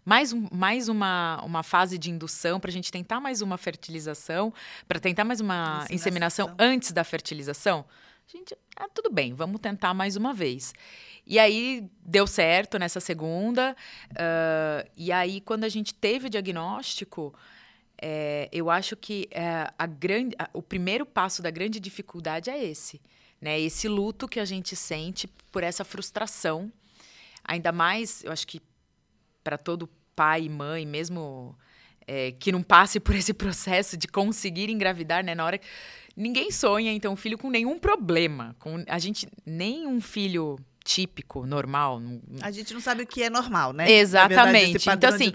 mais, 0.03 0.33
um, 0.33 0.47
mais 0.51 0.89
uma, 0.89 1.41
uma 1.43 1.63
fase 1.63 1.97
de 1.97 2.11
indução 2.11 2.59
para 2.59 2.69
a 2.69 2.73
gente 2.73 2.91
tentar 2.91 3.19
mais 3.19 3.41
uma 3.41 3.57
fertilização, 3.57 4.53
para 4.87 4.99
tentar 4.99 5.23
mais 5.23 5.39
uma 5.39 5.85
inseminação 5.89 6.53
antes 6.59 6.91
da 6.91 7.03
fertilização. 7.03 7.85
A 8.27 8.37
gente, 8.37 8.57
ah, 8.75 8.87
tudo 8.93 9.11
bem, 9.11 9.33
vamos 9.33 9.61
tentar 9.61 9.93
mais 9.93 10.15
uma 10.15 10.33
vez. 10.33 10.73
E 11.27 11.39
aí 11.39 11.89
deu 12.03 12.27
certo 12.27 12.77
nessa 12.77 12.99
segunda. 12.99 13.75
Uh, 14.11 14.89
e 14.95 15.11
aí, 15.11 15.41
quando 15.41 15.63
a 15.63 15.69
gente 15.69 15.93
teve 15.93 16.27
o 16.27 16.29
diagnóstico, 16.29 17.33
é, 18.01 18.49
eu 18.51 18.69
acho 18.69 18.95
que 18.95 19.27
é, 19.31 19.71
a 19.77 19.85
grande, 19.85 20.35
a, 20.37 20.49
o 20.53 20.61
primeiro 20.61 21.05
passo 21.05 21.41
da 21.41 21.49
grande 21.49 21.79
dificuldade 21.79 22.49
é 22.49 22.63
esse. 22.63 23.01
Né? 23.39 23.59
Esse 23.59 23.87
luto 23.87 24.27
que 24.27 24.39
a 24.39 24.45
gente 24.45 24.75
sente 24.75 25.27
por 25.51 25.63
essa 25.63 25.83
frustração. 25.83 26.71
Ainda 27.43 27.71
mais, 27.71 28.23
eu 28.23 28.31
acho 28.31 28.47
que 28.47 28.61
para 29.45 29.59
todo 29.59 29.87
pai 30.15 30.45
e 30.45 30.49
mãe, 30.49 30.87
mesmo 30.87 31.55
é, 32.07 32.31
que 32.31 32.51
não 32.51 32.63
passe 32.63 32.99
por 32.99 33.15
esse 33.15 33.31
processo 33.35 33.95
de 33.95 34.07
conseguir 34.07 34.71
engravidar, 34.71 35.23
né? 35.23 35.35
Na 35.35 35.45
hora 35.45 35.61
ninguém 36.17 36.49
sonha 36.49 36.91
então 36.91 37.13
um 37.13 37.15
filho 37.15 37.37
com 37.37 37.49
nenhum 37.49 37.77
problema, 37.77 38.55
com 38.59 38.83
a 38.87 38.97
gente 38.97 39.27
nem 39.45 39.85
um 39.85 40.01
filho 40.01 40.57
típico, 40.83 41.45
normal. 41.45 42.01
A 42.41 42.51
gente 42.51 42.73
não 42.73 42.81
sabe 42.81 43.03
o 43.03 43.07
que 43.07 43.21
é 43.21 43.29
normal, 43.29 43.73
né? 43.73 43.91
Exatamente. 43.91 44.73
Verdade, 44.73 44.97
então 44.97 45.09
assim, 45.09 45.31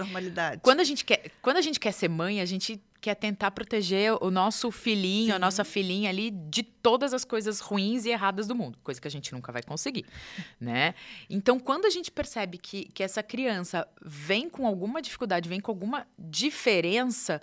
quando 0.63 0.81
a 0.81 0.85
gente 0.85 1.05
quer, 1.05 1.31
quando 1.41 1.57
a 1.59 1.63
gente 1.63 1.79
quer 1.79 1.93
ser 1.93 2.09
mãe, 2.09 2.41
a 2.41 2.45
gente 2.45 2.81
quer 3.01 3.15
tentar 3.15 3.51
proteger 3.51 4.13
o 4.21 4.31
nosso 4.31 4.71
filhinho, 4.71 5.27
Sim. 5.27 5.33
a 5.33 5.39
nossa 5.39 5.65
filhinha 5.65 6.11
ali 6.11 6.31
de 6.31 6.63
todas 6.63 7.15
as 7.15 7.25
coisas 7.25 7.61
ruins 7.61 8.05
e 8.05 8.11
erradas 8.11 8.47
do 8.47 8.55
mundo, 8.55 8.79
coisa 8.85 9.01
que 9.01 9.09
a 9.09 9.11
gente 9.11 9.33
nunca 9.33 9.51
vai 9.51 9.63
conseguir, 9.63 10.05
né? 10.61 10.95
Então, 11.29 11.59
quando 11.59 11.87
a 11.87 11.91
gente 11.91 12.11
percebe 12.11 12.59
que, 12.59 12.85
que 12.87 13.03
essa 13.03 13.23
criança 13.23 13.89
vem 14.03 14.51
com 14.51 14.67
alguma 14.67 15.01
dificuldade, 15.01 15.49
vem 15.49 15.61
com 15.61 15.71
alguma 15.71 16.07
diferença, 16.19 17.41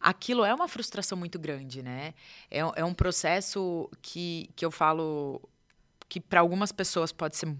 aquilo 0.00 0.44
é 0.44 0.54
uma 0.54 0.66
frustração 0.66 1.18
muito 1.18 1.38
grande, 1.38 1.82
né? 1.82 2.14
É, 2.50 2.60
é 2.60 2.84
um 2.84 2.94
processo 2.94 3.90
que, 4.00 4.50
que 4.56 4.64
eu 4.64 4.70
falo 4.70 5.42
que 6.08 6.18
para 6.18 6.40
algumas 6.40 6.72
pessoas 6.72 7.12
pode 7.12 7.36
ser 7.36 7.54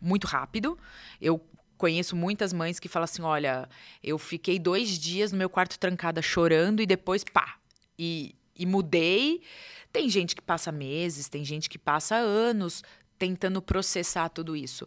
muito 0.00 0.26
rápido. 0.26 0.78
Eu 1.20 1.44
conheço 1.76 2.16
muitas 2.16 2.52
mães 2.52 2.78
que 2.78 2.88
falam 2.88 3.04
assim: 3.04 3.22
olha, 3.22 3.68
eu 4.02 4.18
fiquei 4.18 4.58
dois 4.58 4.98
dias 4.98 5.32
no 5.32 5.38
meu 5.38 5.48
quarto 5.48 5.78
trancada 5.78 6.20
chorando 6.22 6.80
e 6.80 6.86
depois, 6.86 7.24
pá, 7.24 7.56
e, 7.98 8.34
e 8.54 8.66
mudei. 8.66 9.42
Tem 9.92 10.08
gente 10.08 10.34
que 10.36 10.42
passa 10.42 10.70
meses, 10.70 11.28
tem 11.28 11.44
gente 11.44 11.68
que 11.68 11.78
passa 11.78 12.16
anos 12.16 12.82
tentando 13.18 13.62
processar 13.62 14.28
tudo 14.28 14.54
isso. 14.54 14.86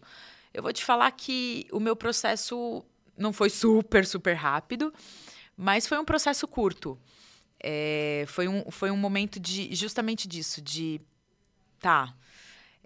Eu 0.53 0.63
vou 0.63 0.73
te 0.73 0.83
falar 0.83 1.11
que 1.11 1.67
o 1.71 1.79
meu 1.79 1.95
processo 1.95 2.83
não 3.17 3.33
foi 3.33 3.49
super, 3.49 4.05
super 4.05 4.33
rápido, 4.33 4.93
mas 5.55 5.87
foi 5.87 5.99
um 5.99 6.05
processo 6.05 6.47
curto. 6.47 6.97
É, 7.61 8.23
foi, 8.27 8.47
um, 8.47 8.71
foi 8.71 8.89
um 8.89 8.97
momento 8.97 9.39
de 9.39 9.73
justamente 9.75 10.27
disso, 10.27 10.61
de 10.61 11.01
tá. 11.79 12.15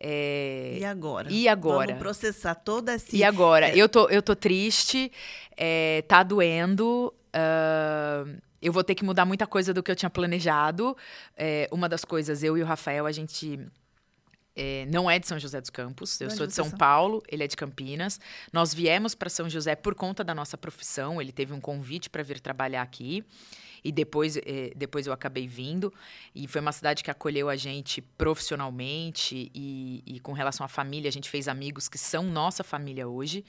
É, 0.06 0.76
e 0.80 0.84
agora? 0.84 1.32
E 1.32 1.48
agora? 1.48 1.88
Vamos 1.88 2.00
processar 2.02 2.56
toda 2.56 2.92
essa. 2.92 3.16
E 3.16 3.24
agora? 3.24 3.70
É... 3.70 3.78
Eu, 3.78 3.88
tô, 3.88 4.10
eu 4.10 4.22
tô 4.22 4.36
triste, 4.36 5.10
é, 5.56 6.04
tá 6.10 6.22
doendo. 6.24 7.14
Uh, 7.34 8.38
eu 8.62 8.74
vou 8.74 8.84
ter 8.84 8.96
que 8.96 9.06
mudar 9.06 9.24
muita 9.24 9.48
coisa 9.48 9.74
do 9.74 9.82
que 9.82 9.90
eu 9.90 9.96
tinha 9.96 10.10
planejado. 10.10 10.96
É, 11.38 11.70
uma 11.72 11.88
das 11.88 12.04
coisas, 12.04 12.44
eu 12.44 12.58
e 12.58 12.62
o 12.62 12.66
Rafael, 12.66 13.06
a 13.06 13.12
gente 13.14 13.60
é, 14.56 14.86
não 14.88 15.10
é 15.10 15.18
de 15.18 15.28
São 15.28 15.40
José 15.40 15.60
dos 15.60 15.70
Campos, 15.70 16.20
eu 16.22 16.30
sou 16.30 16.46
de 16.46 16.54
São 16.54 16.70
Paulo, 16.70 17.24
ele 17.28 17.44
é 17.44 17.48
de 17.48 17.56
Campinas. 17.56 18.20
Nós 18.52 18.74
viemos 18.74 19.16
para 19.16 19.30
São 19.30 19.50
José 19.50 19.76
por 19.76 19.96
conta 19.96 20.24
da 20.24 20.36
nossa 20.36 20.58
profissão, 20.58 21.22
ele 21.22 21.32
teve 21.32 21.54
um 21.54 21.60
convite 21.60 22.10
para 22.10 22.22
vir 22.24 22.40
trabalhar 22.40 22.82
aqui. 22.82 23.24
E 23.84 23.92
depois, 23.92 24.38
é, 24.38 24.72
depois 24.76 25.08
eu 25.08 25.12
acabei 25.12 25.46
vindo. 25.46 25.94
E 26.34 26.48
foi 26.48 26.62
uma 26.62 26.72
cidade 26.72 27.04
que 27.04 27.12
acolheu 27.12 27.50
a 27.50 27.56
gente 27.58 28.02
profissionalmente 28.02 29.52
e, 29.54 30.02
e 30.06 30.20
com 30.22 30.32
relação 30.32 30.66
à 30.66 30.70
família, 30.70 31.10
a 31.10 31.12
gente 31.12 31.30
fez 31.30 31.50
amigos 31.50 31.90
que 31.90 31.98
são 31.98 32.24
nossa 32.24 32.64
família 32.64 33.08
hoje. 33.08 33.44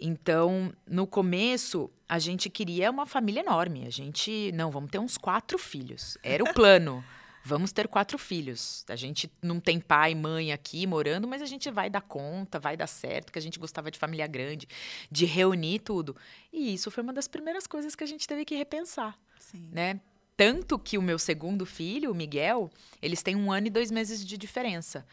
Então, 0.00 0.72
no 0.86 1.08
começo, 1.08 1.90
a 2.08 2.20
gente 2.20 2.48
queria 2.48 2.88
uma 2.88 3.04
família 3.04 3.40
enorme. 3.40 3.84
A 3.84 3.90
gente, 3.90 4.52
não, 4.52 4.70
vamos 4.70 4.90
ter 4.90 5.00
uns 5.00 5.18
quatro 5.18 5.58
filhos. 5.58 6.16
Era 6.22 6.44
o 6.44 6.54
plano. 6.54 7.04
Vamos 7.48 7.72
ter 7.72 7.88
quatro 7.88 8.18
filhos. 8.18 8.84
A 8.90 8.94
gente 8.94 9.32
não 9.42 9.58
tem 9.58 9.80
pai, 9.80 10.14
mãe 10.14 10.52
aqui 10.52 10.86
morando, 10.86 11.26
mas 11.26 11.40
a 11.40 11.46
gente 11.46 11.70
vai 11.70 11.88
dar 11.88 12.02
conta, 12.02 12.58
vai 12.58 12.76
dar 12.76 12.86
certo, 12.86 13.32
que 13.32 13.38
a 13.38 13.42
gente 13.42 13.58
gostava 13.58 13.90
de 13.90 13.98
família 13.98 14.26
grande, 14.26 14.68
de 15.10 15.24
reunir 15.24 15.78
tudo. 15.78 16.14
E 16.52 16.74
isso 16.74 16.90
foi 16.90 17.02
uma 17.02 17.12
das 17.12 17.26
primeiras 17.26 17.66
coisas 17.66 17.94
que 17.94 18.04
a 18.04 18.06
gente 18.06 18.28
teve 18.28 18.44
que 18.44 18.54
repensar, 18.54 19.18
Sim. 19.40 19.66
né? 19.72 19.98
Tanto 20.36 20.78
que 20.78 20.98
o 20.98 21.02
meu 21.02 21.18
segundo 21.18 21.64
filho, 21.64 22.12
o 22.12 22.14
Miguel, 22.14 22.70
eles 23.00 23.22
têm 23.22 23.34
um 23.34 23.50
ano 23.50 23.68
e 23.68 23.70
dois 23.70 23.90
meses 23.90 24.22
de 24.22 24.36
diferença. 24.36 25.06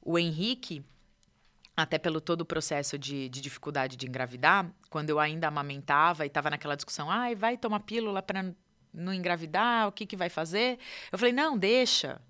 O 0.00 0.18
Henrique, 0.18 0.82
até 1.76 1.98
pelo 1.98 2.22
todo 2.22 2.40
o 2.40 2.46
processo 2.46 2.98
de, 2.98 3.28
de 3.28 3.42
dificuldade 3.42 3.98
de 3.98 4.06
engravidar, 4.06 4.74
quando 4.88 5.10
eu 5.10 5.20
ainda 5.20 5.46
amamentava 5.46 6.24
e 6.24 6.28
estava 6.28 6.48
naquela 6.48 6.74
discussão, 6.74 7.10
ai, 7.10 7.34
vai 7.34 7.58
tomar 7.58 7.80
pílula 7.80 8.22
para 8.22 8.50
não 8.92 9.12
engravidar, 9.12 9.88
o 9.88 9.92
que, 9.92 10.06
que 10.06 10.16
vai 10.16 10.28
fazer? 10.28 10.78
Eu 11.10 11.18
falei, 11.18 11.32
não, 11.32 11.56
deixa. 11.56 12.20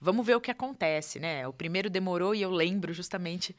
Vamos 0.00 0.26
ver 0.26 0.36
o 0.36 0.40
que 0.40 0.50
acontece, 0.50 1.18
né? 1.18 1.46
O 1.48 1.52
primeiro 1.52 1.88
demorou 1.88 2.34
e 2.34 2.42
eu 2.42 2.50
lembro 2.50 2.92
justamente 2.92 3.56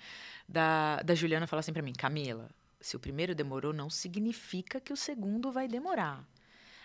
da, 0.48 1.02
da 1.02 1.16
Juliana 1.16 1.48
falar 1.48 1.62
assim 1.62 1.74
para 1.74 1.82
mim, 1.82 1.94
Camila, 1.94 2.50
se 2.80 2.96
o 2.96 3.00
primeiro 3.00 3.34
demorou, 3.34 3.74
não 3.74 3.90
significa 3.90 4.80
que 4.80 4.94
o 4.94 4.98
segundo 4.98 5.52
vai 5.52 5.68
demorar. 5.68 6.24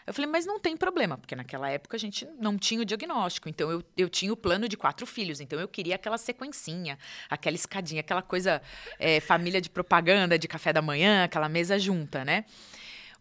Eu 0.07 0.15
falei, 0.15 0.31
mas 0.31 0.47
não 0.47 0.59
tem 0.59 0.77
problema, 0.77 1.19
porque 1.19 1.37
naquela 1.37 1.71
época 1.71 1.97
a 1.97 2.01
gente 2.01 2.27
não 2.39 2.57
tinha 2.59 2.81
o 2.81 2.85
diagnóstico. 2.85 3.49
Então 3.49 3.71
eu, 3.71 3.85
eu 3.97 4.09
tinha 4.09 4.33
o 4.33 4.37
plano 4.37 4.69
de 4.69 4.77
quatro 4.77 5.07
filhos. 5.07 5.41
Então 5.41 5.61
eu 5.61 5.69
queria 5.69 5.95
aquela 5.95 6.19
sequencinha, 6.19 6.99
aquela 7.29 7.55
escadinha, 7.55 8.01
aquela 8.01 8.23
coisa, 8.23 8.63
é, 8.99 9.21
família 9.21 9.61
de 9.61 9.69
propaganda, 9.69 10.39
de 10.39 10.49
café 10.49 10.73
da 10.73 10.83
manhã, 10.83 11.25
aquela 11.25 11.49
mesa 11.49 11.79
junta, 11.79 12.25
né? 12.25 12.45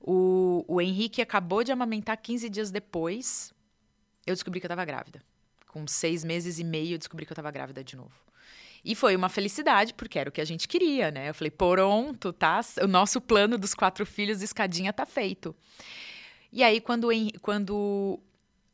O, 0.01 0.63
o 0.68 0.82
Henrique 0.82 1.22
acabou 1.22 1.63
de 1.63 1.72
amamentar 1.72 2.18
15 2.18 2.50
dias 2.50 2.72
depois. 2.72 3.53
Eu 4.25 4.34
descobri 4.34 4.60
que 4.60 4.65
eu 4.65 4.70
estava 4.70 4.86
grávida. 4.86 5.22
Com 5.68 5.86
seis 5.88 6.24
meses 6.24 6.60
e 6.60 6.63
meio, 6.63 6.94
eu 6.94 6.98
descobri 6.98 7.25
que 7.25 7.32
eu 7.32 7.36
estava 7.36 7.51
grávida 7.51 7.84
de 7.84 7.96
novo. 7.96 8.13
E 8.84 8.96
foi 8.96 9.15
uma 9.15 9.29
felicidade, 9.29 9.94
porque 9.94 10.18
era 10.18 10.29
o 10.29 10.32
que 10.32 10.41
a 10.41 10.46
gente 10.46 10.68
queria, 10.68 11.12
né? 11.12 11.29
Eu 11.29 11.34
falei, 11.34 11.51
pronto, 11.51 12.32
tá? 12.32 12.62
O 12.82 12.88
nosso 12.88 13.20
plano 13.20 13.58
dos 13.58 13.74
quatro 13.74 14.06
filhos, 14.06 14.41
escadinha, 14.41 14.94
tá 14.94 15.06
feito. 15.06 15.56
E 16.51 16.63
aí, 16.63 16.79
quando, 16.79 17.10
quando 17.41 18.20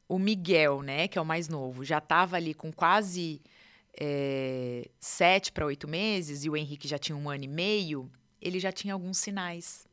o 0.07 0.19
Miguel, 0.19 0.81
né, 0.81 1.07
que 1.07 1.17
é 1.17 1.21
o 1.21 1.25
mais 1.25 1.49
novo, 1.49 1.83
já 1.83 1.97
estava 1.97 2.35
ali 2.35 2.53
com 2.53 2.71
quase 2.71 3.41
é, 3.99 4.87
sete 4.99 5.51
para 5.51 5.65
oito 5.65 5.87
meses, 5.87 6.45
e 6.45 6.49
o 6.49 6.55
Henrique 6.55 6.87
já 6.87 6.97
tinha 6.97 7.15
um 7.15 7.29
ano 7.29 7.43
e 7.43 7.47
meio, 7.47 8.09
ele 8.41 8.59
já 8.59 8.71
tinha 8.71 8.93
alguns 8.93 9.17
sinais. 9.17 9.84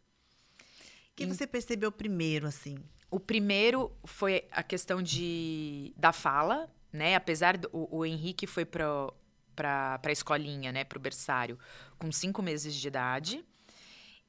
O 1.12 1.16
que 1.16 1.26
você 1.26 1.46
percebeu 1.46 1.92
primeiro, 1.92 2.46
assim? 2.46 2.78
O 3.10 3.20
primeiro 3.20 3.92
foi 4.04 4.44
a 4.50 4.62
questão 4.62 5.02
de, 5.02 5.92
da 5.94 6.10
fala, 6.10 6.72
né? 6.90 7.14
Apesar 7.14 7.58
do 7.58 7.68
o, 7.72 8.04
Henrique 8.04 8.46
foi 8.46 8.64
para 8.64 9.12
para 9.54 10.00
a 10.02 10.10
escolinha, 10.10 10.72
né, 10.72 10.82
para 10.82 10.96
o 10.96 11.00
berçário, 11.00 11.58
com 11.98 12.10
cinco 12.10 12.40
meses 12.40 12.74
de 12.74 12.88
idade. 12.88 13.44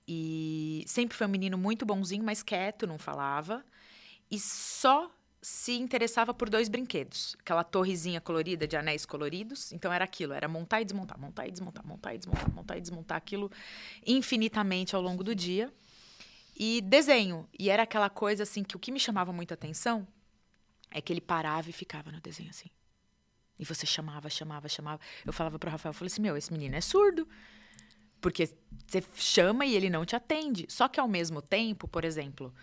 E 0.06 0.84
sempre 0.86 1.16
foi 1.16 1.26
um 1.26 1.30
menino 1.30 1.58
muito 1.58 1.86
bonzinho, 1.86 2.26
mas 2.26 2.44
quieto, 2.44 2.86
não 2.86 3.00
falava. 3.00 3.64
E 4.30 4.38
só 4.38 5.10
se 5.42 5.78
interessava 5.78 6.34
por 6.34 6.50
dois 6.50 6.68
brinquedos. 6.68 7.38
Aquela 7.40 7.64
torrezinha 7.64 8.20
colorida 8.20 8.68
de 8.68 8.76
anéis 8.76 9.06
coloridos. 9.06 9.72
Então 9.72 9.94
era 9.94 10.04
aquilo, 10.04 10.34
era 10.34 10.50
montar 10.50 10.82
e 10.82 10.86
desmontar, 10.86 11.18
montar 11.18 11.48
e 11.48 11.52
desmontar, 11.52 11.88
montar 11.88 12.16
e 12.16 12.18
desmontar, 12.18 12.54
montar 12.54 12.78
e 12.78 12.82
desmontar 12.82 13.18
aquilo 13.18 13.50
infinitamente 14.06 14.94
ao 14.94 15.02
longo 15.02 15.24
do 15.24 15.34
dia 15.34 15.72
e 16.56 16.82
desenho. 16.82 17.48
E 17.58 17.70
era 17.70 17.84
aquela 17.84 18.10
coisa 18.10 18.44
assim 18.44 18.64
que 18.64 18.76
o 18.76 18.80
que 18.80 18.92
me 18.92 19.00
chamava 19.00 19.32
muita 19.34 19.54
atenção 19.54 20.08
é 20.92 21.02
que 21.02 21.12
ele 21.12 21.22
parava 21.22 21.70
e 21.70 21.74
ficava 21.74 22.12
no 22.12 22.20
desenho 22.22 22.50
assim. 22.50 22.70
E 23.58 23.66
você 23.66 23.86
chamava, 23.86 24.30
chamava, 24.30 24.68
chamava. 24.68 25.00
Eu 25.26 25.34
falava 25.34 25.58
pro 25.58 25.70
Rafael, 25.70 25.92
eu 25.92 25.94
falei 25.94 26.08
assim: 26.08 26.22
"Meu, 26.22 26.36
esse 26.36 26.52
menino 26.52 26.76
é 26.76 26.82
surdo". 26.82 27.28
Porque 28.20 28.50
você 28.88 29.04
chama 29.16 29.66
e 29.66 29.76
ele 29.76 29.90
não 29.90 30.06
te 30.06 30.16
atende. 30.16 30.66
Só 30.70 30.88
que 30.88 31.00
ao 31.00 31.08
mesmo 31.08 31.42
tempo, 31.42 31.88
por 31.88 32.06
exemplo, 32.06 32.54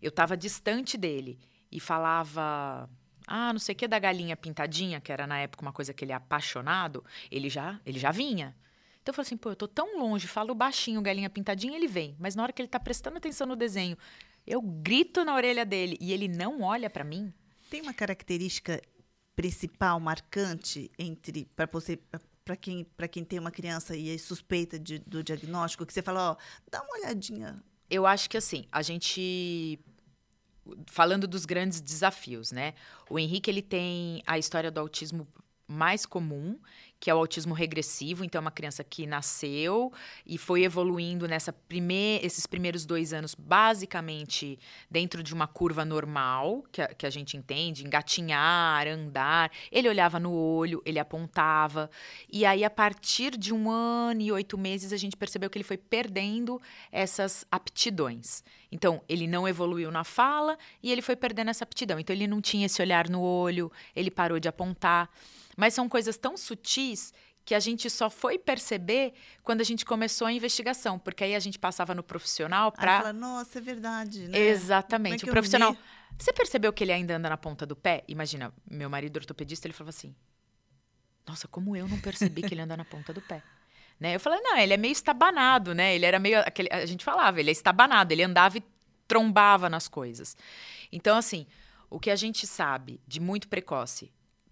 eu 0.00 0.08
estava 0.08 0.36
distante 0.36 0.96
dele 0.96 1.38
e 1.70 1.78
falava 1.78 2.88
ah, 3.32 3.52
não 3.52 3.60
sei 3.60 3.74
o 3.74 3.78
que 3.78 3.86
da 3.86 3.98
galinha 4.00 4.36
pintadinha, 4.36 5.00
que 5.00 5.12
era 5.12 5.24
na 5.24 5.38
época 5.38 5.62
uma 5.62 5.72
coisa 5.72 5.94
que 5.94 6.04
ele 6.04 6.10
é 6.10 6.16
apaixonado, 6.16 7.04
ele 7.30 7.48
já, 7.48 7.80
ele 7.86 7.96
já 7.96 8.10
vinha. 8.10 8.56
Então 9.02 9.12
eu 9.12 9.14
falo 9.14 9.26
assim, 9.26 9.36
pô, 9.36 9.50
eu 9.50 9.56
tô 9.56 9.66
tão 9.66 9.98
longe, 9.98 10.26
falo 10.26 10.54
baixinho, 10.54 11.00
galinha 11.00 11.30
pintadinha, 11.30 11.76
ele 11.76 11.88
vem. 11.88 12.14
Mas 12.18 12.34
na 12.34 12.42
hora 12.42 12.52
que 12.52 12.60
ele 12.60 12.68
tá 12.68 12.78
prestando 12.78 13.16
atenção 13.16 13.46
no 13.46 13.56
desenho, 13.56 13.96
eu 14.46 14.60
grito 14.60 15.24
na 15.24 15.34
orelha 15.34 15.64
dele 15.64 15.96
e 16.00 16.12
ele 16.12 16.28
não 16.28 16.62
olha 16.62 16.90
para 16.90 17.04
mim. 17.04 17.32
Tem 17.70 17.80
uma 17.80 17.94
característica 17.94 18.80
principal, 19.34 19.98
marcante 19.98 20.90
entre 20.98 21.46
para 21.56 21.66
você 21.66 21.98
para 22.44 22.56
quem 22.56 22.84
para 22.84 23.08
quem 23.08 23.24
tem 23.24 23.38
uma 23.38 23.50
criança 23.50 23.96
e 23.96 24.14
é 24.14 24.18
suspeita 24.18 24.78
de, 24.78 24.98
do 24.98 25.22
diagnóstico 25.22 25.86
que 25.86 25.92
você 25.92 26.02
fala, 26.02 26.32
ó, 26.32 26.36
dá 26.70 26.82
uma 26.82 26.98
olhadinha. 26.98 27.62
Eu 27.88 28.06
acho 28.06 28.28
que 28.28 28.36
assim, 28.36 28.66
a 28.70 28.82
gente 28.82 29.78
falando 30.86 31.26
dos 31.26 31.46
grandes 31.46 31.80
desafios, 31.80 32.52
né? 32.52 32.74
O 33.08 33.18
Henrique 33.18 33.50
ele 33.50 33.62
tem 33.62 34.22
a 34.26 34.38
história 34.38 34.70
do 34.70 34.78
autismo 34.78 35.26
mais 35.66 36.04
comum, 36.04 36.58
que 37.00 37.08
é 37.08 37.14
o 37.14 37.18
autismo 37.18 37.54
regressivo. 37.54 38.22
Então, 38.22 38.38
é 38.38 38.42
uma 38.42 38.50
criança 38.50 38.84
que 38.84 39.06
nasceu 39.06 39.90
e 40.26 40.36
foi 40.36 40.62
evoluindo 40.62 41.26
nessa 41.26 41.50
prime 41.50 42.20
esses 42.22 42.46
primeiros 42.46 42.84
dois 42.84 43.14
anos, 43.14 43.34
basicamente 43.34 44.58
dentro 44.90 45.22
de 45.22 45.32
uma 45.32 45.46
curva 45.46 45.82
normal, 45.82 46.62
que 46.70 46.82
a, 46.82 46.88
que 46.88 47.06
a 47.06 47.10
gente 47.10 47.38
entende, 47.38 47.86
engatinhar, 47.86 48.86
andar. 48.86 49.50
Ele 49.72 49.88
olhava 49.88 50.20
no 50.20 50.32
olho, 50.32 50.82
ele 50.84 50.98
apontava. 50.98 51.90
E 52.30 52.44
aí, 52.44 52.62
a 52.62 52.70
partir 52.70 53.36
de 53.36 53.54
um 53.54 53.70
ano 53.70 54.20
e 54.20 54.30
oito 54.30 54.58
meses, 54.58 54.92
a 54.92 54.96
gente 54.98 55.16
percebeu 55.16 55.48
que 55.48 55.56
ele 55.56 55.64
foi 55.64 55.78
perdendo 55.78 56.60
essas 56.92 57.46
aptidões. 57.50 58.44
Então, 58.70 59.02
ele 59.08 59.26
não 59.26 59.48
evoluiu 59.48 59.90
na 59.90 60.04
fala 60.04 60.58
e 60.82 60.92
ele 60.92 61.02
foi 61.02 61.16
perdendo 61.16 61.48
essa 61.48 61.64
aptidão. 61.64 61.98
Então, 61.98 62.14
ele 62.14 62.26
não 62.26 62.42
tinha 62.42 62.66
esse 62.66 62.80
olhar 62.82 63.08
no 63.08 63.22
olho, 63.22 63.72
ele 63.96 64.10
parou 64.10 64.38
de 64.38 64.48
apontar. 64.48 65.10
Mas 65.60 65.74
são 65.74 65.90
coisas 65.90 66.16
tão 66.16 66.38
sutis 66.38 67.12
que 67.44 67.54
a 67.54 67.60
gente 67.60 67.90
só 67.90 68.08
foi 68.08 68.38
perceber 68.38 69.12
quando 69.42 69.60
a 69.60 69.64
gente 69.64 69.84
começou 69.84 70.26
a 70.26 70.32
investigação, 70.32 70.98
porque 70.98 71.22
aí 71.22 71.34
a 71.34 71.38
gente 71.38 71.58
passava 71.58 71.94
no 71.94 72.02
profissional 72.02 72.72
para 72.72 73.12
nossa, 73.12 73.58
é 73.58 73.60
verdade, 73.60 74.26
né? 74.26 74.38
Exatamente. 74.38 75.26
É 75.26 75.28
o 75.28 75.30
profissional. 75.30 75.76
Você 76.18 76.32
percebeu 76.32 76.72
que 76.72 76.82
ele 76.82 76.92
ainda 76.92 77.14
anda 77.14 77.28
na 77.28 77.36
ponta 77.36 77.66
do 77.66 77.76
pé? 77.76 78.04
Imagina, 78.08 78.54
meu 78.70 78.88
marido 78.88 79.18
ortopedista, 79.18 79.66
ele 79.66 79.74
falava 79.74 79.90
assim: 79.90 80.14
"Nossa, 81.28 81.46
como 81.46 81.76
eu 81.76 81.86
não 81.86 82.00
percebi 82.00 82.40
que 82.40 82.54
ele 82.54 82.62
anda 82.62 82.74
na 82.74 82.84
ponta 82.86 83.12
do 83.12 83.20
pé?" 83.20 83.42
Né? 83.98 84.14
Eu 84.14 84.20
falei: 84.20 84.40
"Não, 84.40 84.56
ele 84.56 84.72
é 84.72 84.78
meio 84.78 84.92
estabanado, 84.92 85.74
né? 85.74 85.94
Ele 85.94 86.06
era 86.06 86.18
meio 86.18 86.40
aquele, 86.40 86.70
a 86.72 86.86
gente 86.86 87.04
falava, 87.04 87.38
ele 87.38 87.50
é 87.50 87.52
estabanado, 87.52 88.14
ele 88.14 88.22
andava 88.22 88.56
e 88.56 88.64
trombava 89.06 89.68
nas 89.68 89.88
coisas". 89.88 90.34
Então, 90.90 91.18
assim, 91.18 91.46
o 91.90 92.00
que 92.00 92.10
a 92.10 92.16
gente 92.16 92.46
sabe 92.46 92.98
de 93.06 93.20
muito 93.20 93.46
precoce, 93.46 94.10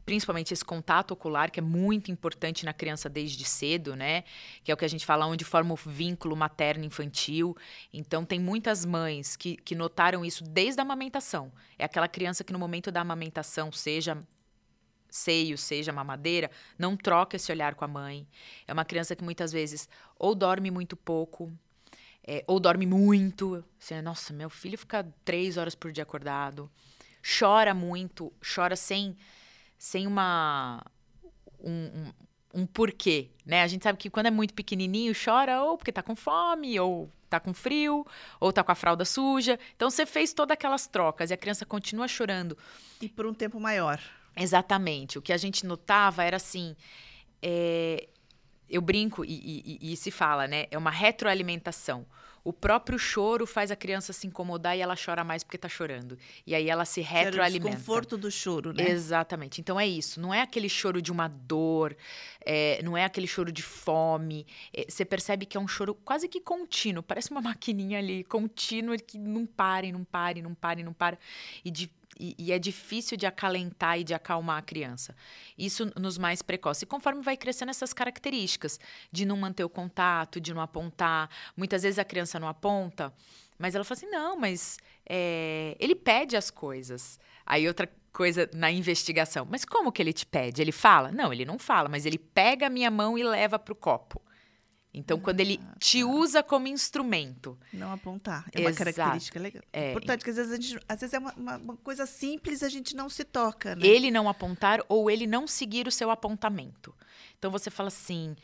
principalmente 0.08 0.54
esse 0.54 0.64
contato 0.64 1.10
ocular, 1.10 1.50
que 1.50 1.60
é 1.60 1.62
muito 1.62 2.10
importante 2.10 2.64
na 2.64 2.72
criança 2.72 3.10
desde 3.10 3.44
cedo, 3.44 3.94
né? 3.94 4.24
Que 4.64 4.70
é 4.70 4.74
o 4.74 4.76
que 4.78 4.86
a 4.86 4.88
gente 4.88 5.04
fala, 5.04 5.26
onde 5.26 5.44
forma 5.44 5.74
o 5.74 5.76
vínculo 5.76 6.34
materno-infantil. 6.34 7.54
Então, 7.92 8.24
tem 8.24 8.40
muitas 8.40 8.86
mães 8.86 9.36
que, 9.36 9.58
que 9.58 9.74
notaram 9.74 10.24
isso 10.24 10.42
desde 10.44 10.80
a 10.80 10.82
amamentação. 10.82 11.52
É 11.78 11.84
aquela 11.84 12.08
criança 12.08 12.42
que, 12.42 12.54
no 12.54 12.58
momento 12.58 12.90
da 12.90 13.02
amamentação, 13.02 13.70
seja 13.70 14.16
seio, 15.10 15.58
seja 15.58 15.92
mamadeira, 15.92 16.50
não 16.78 16.96
troca 16.96 17.36
esse 17.36 17.52
olhar 17.52 17.74
com 17.74 17.84
a 17.84 17.88
mãe. 17.88 18.26
É 18.66 18.72
uma 18.72 18.86
criança 18.86 19.14
que 19.14 19.22
muitas 19.22 19.52
vezes 19.52 19.90
ou 20.18 20.34
dorme 20.34 20.70
muito 20.70 20.96
pouco, 20.96 21.52
é, 22.26 22.42
ou 22.46 22.58
dorme 22.58 22.86
muito. 22.86 23.62
Assim, 23.78 24.00
Nossa, 24.00 24.32
meu 24.32 24.48
filho 24.48 24.78
fica 24.78 25.06
três 25.22 25.58
horas 25.58 25.74
por 25.74 25.92
dia 25.92 26.02
acordado. 26.02 26.70
Chora 27.38 27.74
muito, 27.74 28.32
chora 28.42 28.74
sem 28.74 29.14
sem 29.78 30.06
uma 30.06 30.82
um, 31.60 31.70
um, 31.72 32.62
um, 32.62 32.66
porquê, 32.66 33.30
né? 33.46 33.62
A 33.62 33.66
gente 33.66 33.84
sabe 33.84 33.98
que 33.98 34.10
quando 34.10 34.26
é 34.26 34.30
muito 34.30 34.52
pequenininho 34.52 35.12
chora 35.14 35.62
ou 35.62 35.78
porque 35.78 35.92
tá 35.92 36.02
com 36.02 36.16
fome, 36.16 36.78
ou 36.78 37.08
tá 37.28 37.38
com 37.38 37.54
frio, 37.54 38.06
ou 38.40 38.52
tá 38.52 38.64
com 38.64 38.72
a 38.72 38.74
fralda 38.74 39.04
suja. 39.04 39.58
Então 39.76 39.90
você 39.90 40.04
fez 40.04 40.32
todas 40.32 40.54
aquelas 40.54 40.86
trocas 40.86 41.30
e 41.30 41.34
a 41.34 41.36
criança 41.36 41.64
continua 41.64 42.08
chorando. 42.08 42.56
E 43.00 43.08
por 43.08 43.26
um 43.26 43.34
tempo 43.34 43.60
maior. 43.60 44.00
Exatamente. 44.36 45.18
O 45.18 45.22
que 45.22 45.32
a 45.32 45.36
gente 45.36 45.66
notava 45.66 46.24
era 46.24 46.36
assim. 46.36 46.74
É, 47.40 48.08
eu 48.68 48.82
brinco 48.82 49.24
e, 49.24 49.78
e, 49.80 49.92
e, 49.92 49.96
se 49.96 50.10
fala, 50.10 50.46
né? 50.46 50.66
É 50.70 50.76
uma 50.76 50.90
retroalimentação. 50.90 52.04
O 52.48 52.52
próprio 52.54 52.98
choro 52.98 53.46
faz 53.46 53.70
a 53.70 53.76
criança 53.76 54.10
se 54.10 54.26
incomodar 54.26 54.74
e 54.74 54.80
ela 54.80 54.94
chora 54.96 55.22
mais 55.22 55.44
porque 55.44 55.58
está 55.58 55.68
chorando. 55.68 56.16
E 56.46 56.54
aí 56.54 56.70
ela 56.70 56.86
se 56.86 57.02
retroalimenta. 57.02 57.66
o 57.66 57.70
desconforto 57.72 58.16
do 58.16 58.30
choro, 58.30 58.72
né? 58.72 58.88
Exatamente. 58.88 59.60
Então 59.60 59.78
é 59.78 59.86
isso. 59.86 60.18
Não 60.18 60.32
é 60.32 60.40
aquele 60.40 60.66
choro 60.66 61.02
de 61.02 61.12
uma 61.12 61.28
dor, 61.28 61.94
é, 62.40 62.80
não 62.82 62.96
é 62.96 63.04
aquele 63.04 63.26
choro 63.26 63.52
de 63.52 63.62
fome. 63.62 64.46
É, 64.72 64.86
você 64.88 65.04
percebe 65.04 65.44
que 65.44 65.58
é 65.58 65.60
um 65.60 65.68
choro 65.68 65.94
quase 65.94 66.26
que 66.26 66.40
contínuo. 66.40 67.02
Parece 67.02 67.30
uma 67.30 67.42
maquininha 67.42 67.98
ali, 67.98 68.24
contínua, 68.24 68.96
que 68.96 69.18
não 69.18 69.44
para, 69.44 69.84
e 69.84 69.92
não 69.92 70.02
para, 70.02 70.38
e 70.38 70.40
não 70.40 70.54
para, 70.54 70.80
e 70.80 70.82
não 70.82 70.94
para. 70.94 71.18
E 71.62 71.70
de 71.70 71.90
e, 72.18 72.34
e, 72.38 72.52
é 72.52 72.58
difícil 72.58 73.16
de 73.16 73.26
acalentar 73.26 73.98
e 73.98 74.04
de 74.04 74.14
acalmar 74.14 74.58
a 74.58 74.62
criança. 74.62 75.14
Isso 75.56 75.90
nos 75.96 76.18
mais 76.18 76.42
precoces. 76.42 76.82
E 76.82 76.86
conforme 76.86 77.22
vai 77.22 77.36
crescendo 77.36 77.70
essas 77.70 77.92
características 77.92 78.80
de 79.12 79.24
não 79.24 79.36
manter 79.36 79.64
o 79.64 79.68
contato, 79.68 80.40
de 80.40 80.52
não 80.52 80.60
apontar. 80.60 81.30
Muitas 81.56 81.82
vezes 81.82 81.98
a 81.98 82.04
criança 82.04 82.38
não 82.40 82.48
aponta, 82.48 83.12
mas 83.58 83.74
ela 83.74 83.84
fala 83.84 83.98
assim: 83.98 84.10
não, 84.10 84.38
mas 84.38 84.78
é, 85.08 85.76
ele 85.78 85.94
pede 85.94 86.36
as 86.36 86.50
coisas. 86.50 87.18
Aí 87.46 87.66
outra 87.66 87.88
coisa 88.12 88.48
na 88.52 88.70
investigação. 88.70 89.46
Mas 89.48 89.64
como 89.64 89.92
que 89.92 90.02
ele 90.02 90.12
te 90.12 90.26
pede? 90.26 90.60
Ele 90.60 90.72
fala? 90.72 91.12
Não, 91.12 91.32
ele 91.32 91.44
não 91.44 91.58
fala, 91.58 91.88
mas 91.88 92.04
ele 92.04 92.18
pega 92.18 92.66
a 92.66 92.70
minha 92.70 92.90
mão 92.90 93.16
e 93.16 93.22
leva 93.22 93.58
para 93.58 93.72
o 93.72 93.76
copo. 93.76 94.20
Então, 94.98 95.18
quando 95.18 95.40
ele 95.40 95.60
ah, 95.62 95.76
te 95.78 96.00
tá. 96.00 96.06
usa 96.06 96.42
como 96.42 96.66
instrumento. 96.66 97.58
Não 97.72 97.92
apontar. 97.92 98.44
É 98.52 98.60
Exato. 98.60 98.68
uma 98.68 98.76
característica 98.76 99.40
legal. 99.40 99.62
É. 99.72 99.90
Importante 99.90 100.24
que 100.24 100.30
às 100.30 100.36
vezes, 100.36 100.52
a 100.52 100.56
gente, 100.56 100.84
às 100.88 101.00
vezes 101.00 101.14
é 101.14 101.18
uma, 101.18 101.32
uma, 101.34 101.56
uma, 101.56 101.76
coisa 101.76 102.06
simples 102.06 102.62
a 102.62 102.68
gente 102.68 102.94
não 102.96 103.08
se 103.08 103.24
toca. 103.24 103.76
Né? 103.76 103.86
Ele 103.86 104.10
não 104.10 104.28
apontar 104.28 104.84
ou 104.88 105.10
ele 105.10 105.26
não 105.26 105.46
seguir 105.46 105.86
o 105.86 105.90
seu 105.90 106.10
apontamento. 106.10 106.94
Então, 107.38 107.50
você 107.50 107.70
fala 107.70 107.88
assim. 107.88 108.36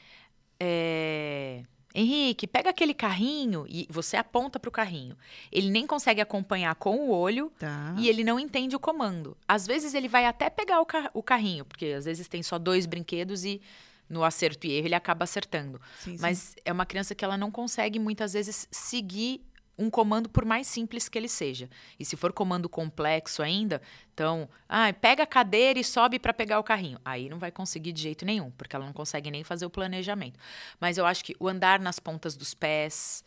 É... 0.58 1.64
Henrique, 1.96 2.49
pega 2.49 2.70
aquele 2.70 2.92
carrinho 2.92 3.64
e 3.68 3.87
você 3.88 4.16
aponta 4.16 4.58
para 4.58 4.68
o 4.68 4.73
carrinho. 4.73 5.16
Ele 5.52 5.70
nem 5.70 5.87
consegue 5.87 6.20
acompanhar 6.20 6.75
com 6.75 6.96
o 6.96 7.11
olho 7.11 7.52
tá. 7.56 7.94
e 7.96 8.08
ele 8.08 8.25
não 8.25 8.40
entende 8.40 8.75
o 8.75 8.80
comando. 8.80 9.37
Às 9.46 9.64
vezes 9.64 9.94
ele 9.94 10.08
vai 10.08 10.26
até 10.26 10.50
pegar 10.50 10.80
o, 10.80 10.87
car 10.87 11.08
o 11.14 11.23
carrinho, 11.23 11.64
porque 11.64 11.87
às 11.87 12.04
vezes 12.04 12.26
tem 12.26 12.42
só 12.42 12.58
dois 12.58 12.84
brinquedos 12.84 13.44
e 13.44 13.62
no 14.08 14.25
acerto 14.25 14.66
e 14.66 14.73
erro, 14.73 14.87
ele 14.87 14.94
acaba 14.94 15.25
acertando. 15.25 15.80
Sim, 16.00 16.16
Mas 16.20 16.38
sim. 16.38 16.54
é 16.64 16.73
uma 16.73 16.87
criança 16.87 17.14
que 17.14 17.25
ela 17.25 17.37
não 17.37 17.50
consegue 17.50 17.99
muitas 17.99 18.32
vezes 18.32 18.68
seguir 18.70 19.40
um 19.76 19.90
comando 19.90 20.28
por 20.28 20.45
mais 20.45 20.66
simples 20.66 21.09
que 21.09 21.19
ele 21.19 21.28
seja. 21.28 21.69
E 21.99 22.04
se 22.04 22.16
for 22.16 22.33
comando 22.33 22.69
complexo 22.69 23.43
ainda, 23.43 23.81
então, 24.14 24.49
ah, 24.69 24.93
pega 24.93 25.25
a 25.25 25.26
cadeira 25.26 25.78
e 25.78 25.85
sobe 25.85 26.20
para 26.20 26.33
pegar 26.33 26.61
o 26.61 26.62
carrinho. 26.62 27.01
Aí 27.05 27.29
não 27.29 27.38
vai 27.38 27.51
conseguir 27.51 27.92
de 27.92 28.01
jeito 28.01 28.25
nenhum, 28.25 28.53
porque 28.53 28.77
ela 28.77 28.87
não 28.87 28.92
consegue 28.92 29.29
nem 29.31 29.42
fazer 29.42 29.66
o 29.66 29.70
planejamento. 29.70 30.38
Mas 30.81 30.96
eu 30.96 31.05
acho 31.05 31.25
que 31.25 31.35
o 31.40 31.48
andar 31.48 31.81
nas 31.81 31.98
pontas 31.98 32.37
dos 32.37 32.55
pés, 32.55 33.25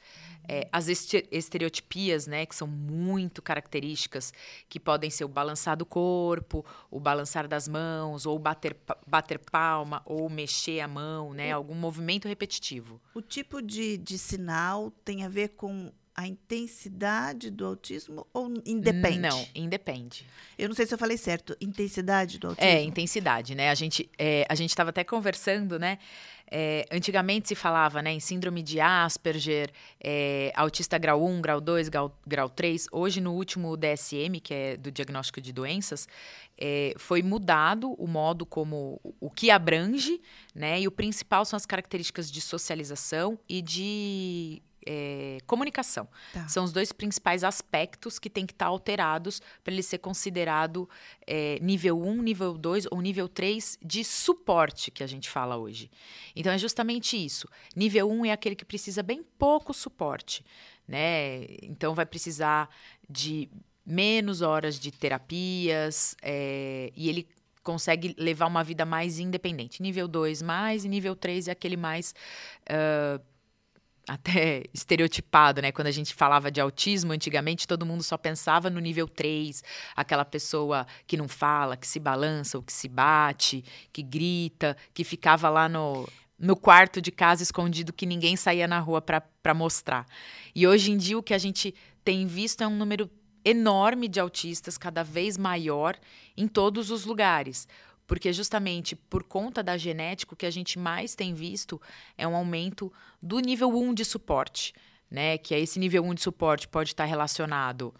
é, 0.48 0.70
as 0.72 0.88
estereotipias, 0.88 2.26
né, 2.26 2.46
que 2.46 2.56
são 2.56 2.68
muito 2.68 3.42
características, 3.42 4.34
que 4.70 4.80
podem 4.80 5.10
ser 5.10 5.26
o 5.26 5.28
balançar 5.28 5.76
do 5.76 5.86
corpo, 5.86 6.66
o 6.90 7.02
balançar 7.02 7.50
das 7.50 7.68
mãos, 7.68 8.26
ou 8.26 8.40
bater, 8.40 8.78
bater 9.06 9.40
palma, 9.40 10.02
ou 10.06 10.30
mexer 10.30 10.80
a 10.80 10.88
mão, 10.88 11.34
né, 11.34 11.52
algum 11.52 11.76
movimento 11.76 12.30
repetitivo. 12.30 13.02
O 13.14 13.22
tipo 13.22 13.62
de, 13.62 13.98
de 13.98 14.18
sinal 14.18 14.90
tem 15.04 15.26
a 15.26 15.30
ver 15.30 15.50
com 15.50 15.92
a 16.18 16.28
intensidade 16.28 17.52
do 17.52 17.64
autismo 17.64 18.26
ou 18.34 18.52
independe? 18.66 19.20
Não, 19.20 19.48
independe. 19.54 20.26
Eu 20.58 20.68
não 20.68 20.76
sei 20.76 20.88
se 20.88 20.94
eu 20.96 20.98
falei 20.98 21.16
certo. 21.16 21.56
Intensidade 21.62 22.40
do 22.40 22.48
autismo? 22.48 22.68
É, 22.68 22.82
intensidade, 22.82 23.54
né? 23.54 23.70
A 23.70 23.76
gente 23.76 24.10
é, 24.18 24.44
a 24.50 24.56
gente 24.56 24.72
estava 24.72 24.90
até 24.90 25.04
conversando, 25.04 25.78
né? 25.78 26.00
É, 26.50 26.88
antigamente 26.92 27.50
se 27.50 27.56
falava 27.56 28.02
né, 28.02 28.14
em 28.14 28.22
síndrome 28.22 28.64
de 28.64 28.80
Asperger, 28.80 29.70
é, 30.02 30.52
autista 30.56 30.98
grau 30.98 31.22
1, 31.24 31.42
grau 31.42 31.60
2, 31.60 31.90
grau, 31.90 32.18
grau 32.26 32.50
3. 32.50 32.88
Hoje, 32.92 33.20
no 33.20 33.34
último 33.34 33.76
DSM, 33.76 34.40
que 34.42 34.54
é 34.54 34.78
do 34.78 34.90
diagnóstico 34.90 35.42
de 35.42 35.52
doenças, 35.52 36.08
é, 36.58 36.94
foi 36.98 37.22
mudado 37.22 37.92
o 37.92 38.08
modo 38.08 38.46
como 38.46 39.00
o 39.20 39.30
que 39.30 39.52
abrange, 39.52 40.22
né? 40.56 40.80
E 40.80 40.88
o 40.88 40.92
principal 40.92 41.44
são 41.46 41.58
as 41.58 41.66
características 41.66 42.32
de 42.32 42.40
socialização 42.40 43.38
e 43.48 43.62
de 43.62 44.64
é, 44.88 45.40
comunicação. 45.46 46.08
Tá. 46.32 46.48
São 46.48 46.64
os 46.64 46.72
dois 46.72 46.94
principais 46.94 47.44
aspectos 47.44 48.18
que 48.18 48.30
têm 48.30 48.46
que 48.46 48.54
estar 48.54 48.68
alterados 48.68 49.42
para 49.62 49.74
ele 49.74 49.84
ser 49.84 49.98
considerado 49.98 50.90
é, 51.26 51.60
nível 51.62 52.02
1, 52.02 52.22
nível 52.22 52.58
2 52.58 52.88
ou 52.90 53.02
nível 53.02 53.28
3 53.28 53.78
de 53.84 54.04
suporte, 54.06 54.90
que 54.90 55.04
a 55.04 55.08
gente 55.08 55.30
fala 55.30 55.58
hoje. 55.58 55.92
Então, 56.34 56.54
é 56.54 56.58
justamente 56.58 57.18
isso. 57.18 57.50
Nível 57.76 58.10
1 58.10 58.28
é 58.28 58.32
aquele 58.32 58.56
que 58.56 58.64
precisa 58.64 59.04
bem 59.04 59.22
pouco 59.38 59.74
suporte. 59.74 60.46
Né? 60.88 61.46
Então, 61.62 61.94
vai 61.94 62.06
precisar 62.06 62.70
de 63.10 63.50
menos 63.86 64.42
horas 64.42 64.80
de 64.80 64.90
terapias 64.90 66.16
é, 66.22 66.92
e 66.96 67.10
ele 67.10 67.28
consegue 67.62 68.16
levar 68.18 68.48
uma 68.48 68.64
vida 68.64 68.86
mais 68.86 69.20
independente. 69.20 69.82
Nível 69.82 70.08
2 70.08 70.42
mais 70.42 70.86
e 70.86 70.88
nível 70.88 71.14
3 71.14 71.50
é 71.50 71.52
aquele 71.52 71.76
mais. 71.76 72.16
Uh, 72.64 73.22
até 74.08 74.64
estereotipado, 74.74 75.62
né? 75.62 75.72
Quando 75.72 75.88
a 75.88 75.92
gente 75.92 76.14
falava 76.14 76.50
de 76.50 76.62
autismo, 76.62 77.12
antigamente 77.12 77.68
todo 77.68 77.86
mundo 77.86 78.02
só 78.02 78.18
pensava 78.18 78.70
no 78.70 78.80
nível 78.80 79.08
3, 79.08 79.62
aquela 79.96 80.24
pessoa 80.24 80.88
que 81.06 81.18
não 81.18 81.28
fala, 81.28 81.76
que 81.76 81.86
se 81.86 82.00
balança, 82.00 82.58
ou 82.58 82.64
que 82.64 82.72
se 82.72 82.88
bate, 82.88 83.64
que 83.92 84.02
grita, 84.02 84.78
que 84.94 85.04
ficava 85.04 85.50
lá 85.50 85.68
no, 85.68 86.08
no 86.40 86.56
quarto 86.56 87.02
de 87.02 87.12
casa 87.12 87.44
escondido 87.44 87.92
que 87.92 88.06
ninguém 88.06 88.38
saía 88.38 88.68
na 88.68 88.80
rua 88.80 89.02
para 89.02 89.54
mostrar. 89.54 90.06
E 90.56 90.66
hoje 90.66 90.92
em 90.92 90.98
dia 90.98 91.18
o 91.18 91.24
que 91.24 91.34
a 91.34 91.38
gente 91.38 91.76
tem 92.04 92.26
visto 92.26 92.64
é 92.64 92.68
um 92.68 92.78
número 92.78 93.10
enorme 93.44 94.08
de 94.08 94.20
autistas, 94.20 94.78
cada 94.78 95.04
vez 95.04 95.38
maior, 95.38 95.98
em 96.36 96.48
todos 96.48 96.92
os 96.92 97.06
lugares. 97.06 97.68
Porque 98.08 98.32
justamente 98.32 98.96
por 98.96 99.24
conta 99.24 99.62
da 99.62 99.78
genética, 99.78 100.34
o 100.34 100.38
que 100.38 100.46
a 100.46 100.52
gente 100.52 100.80
mais 100.80 101.14
tem 101.14 101.34
visto 101.34 101.80
é 102.18 102.26
um 102.26 102.36
aumento 102.36 102.92
do 103.22 103.40
nível 103.40 103.70
1 103.70 103.94
de 103.94 104.06
suporte, 104.06 104.74
né? 105.12 105.38
Que 105.38 105.54
é 105.54 105.60
esse 105.60 105.78
nível 105.78 106.04
1 106.04 106.14
de 106.16 106.22
suporte 106.22 106.68
pode 106.68 106.92
estar 106.92 107.06
relacionado 107.06 107.94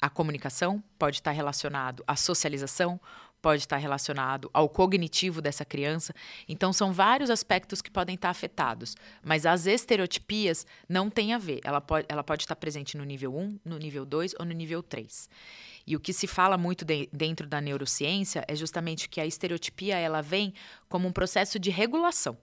à 0.00 0.10
comunicação, 0.10 0.82
pode 0.98 1.16
estar 1.16 1.30
relacionado 1.30 2.02
à 2.08 2.16
socialização, 2.16 3.00
pode 3.42 3.62
estar 3.62 3.76
relacionado 3.76 4.48
ao 4.54 4.68
cognitivo 4.68 5.42
dessa 5.42 5.64
criança. 5.64 6.14
Então, 6.48 6.72
são 6.72 6.92
vários 6.92 7.28
aspectos 7.28 7.82
que 7.82 7.90
podem 7.90 8.14
estar 8.14 8.30
afetados. 8.30 8.96
Mas 9.22 9.44
as 9.44 9.66
estereotipias 9.66 10.64
não 10.88 11.10
têm 11.10 11.34
a 11.34 11.38
ver. 11.38 11.60
Ela 11.64 11.80
pode, 11.80 12.06
ela 12.08 12.22
pode 12.22 12.44
estar 12.44 12.54
presente 12.54 12.96
no 12.96 13.04
nível 13.04 13.36
1, 13.36 13.58
no 13.64 13.78
nível 13.78 14.06
2 14.06 14.36
ou 14.38 14.46
no 14.46 14.52
nível 14.52 14.82
3. 14.82 15.28
E 15.84 15.96
o 15.96 16.00
que 16.00 16.12
se 16.12 16.28
fala 16.28 16.56
muito 16.56 16.84
de, 16.84 17.08
dentro 17.12 17.46
da 17.48 17.60
neurociência 17.60 18.44
é 18.46 18.54
justamente 18.54 19.08
que 19.08 19.20
a 19.20 19.26
estereotipia 19.26 19.98
ela 19.98 20.22
vem 20.22 20.54
como 20.88 21.08
um 21.08 21.12
processo 21.12 21.58
de 21.58 21.70
regulação. 21.70 22.38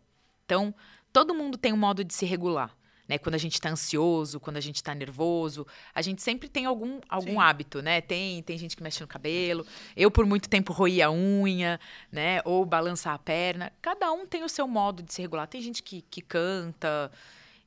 Então, 0.45 0.75
todo 1.13 1.33
mundo 1.33 1.57
tem 1.57 1.71
um 1.71 1.77
modo 1.77 2.03
de 2.03 2.13
se 2.13 2.25
regular. 2.25 2.75
Né? 3.09 3.17
Quando 3.17 3.33
a 3.33 3.39
gente 3.39 3.53
está 3.53 3.71
ansioso, 3.71 4.39
quando 4.39 4.57
a 4.57 4.61
gente 4.61 4.75
está 4.75 4.93
nervoso, 4.93 5.65
a 5.95 6.01
gente 6.03 6.21
sempre 6.21 6.47
tem 6.47 6.65
algum, 6.65 7.01
algum 7.09 7.41
hábito, 7.41 7.81
né? 7.81 8.01
Tem, 8.01 8.43
tem 8.43 8.55
gente 8.55 8.77
que 8.77 8.83
mexe 8.83 9.01
no 9.01 9.07
cabelo. 9.07 9.65
Eu, 9.97 10.11
por 10.11 10.27
muito 10.27 10.47
tempo, 10.47 10.71
roía 10.71 11.07
a 11.07 11.11
unha, 11.11 11.79
né? 12.11 12.39
Ou 12.45 12.63
balançar 12.63 13.15
a 13.15 13.19
perna. 13.19 13.73
Cada 13.81 14.11
um 14.11 14.27
tem 14.27 14.43
o 14.43 14.49
seu 14.49 14.67
modo 14.67 15.01
de 15.01 15.11
se 15.11 15.23
regular. 15.23 15.47
Tem 15.47 15.59
gente 15.59 15.81
que, 15.81 16.03
que 16.03 16.21
canta. 16.21 17.11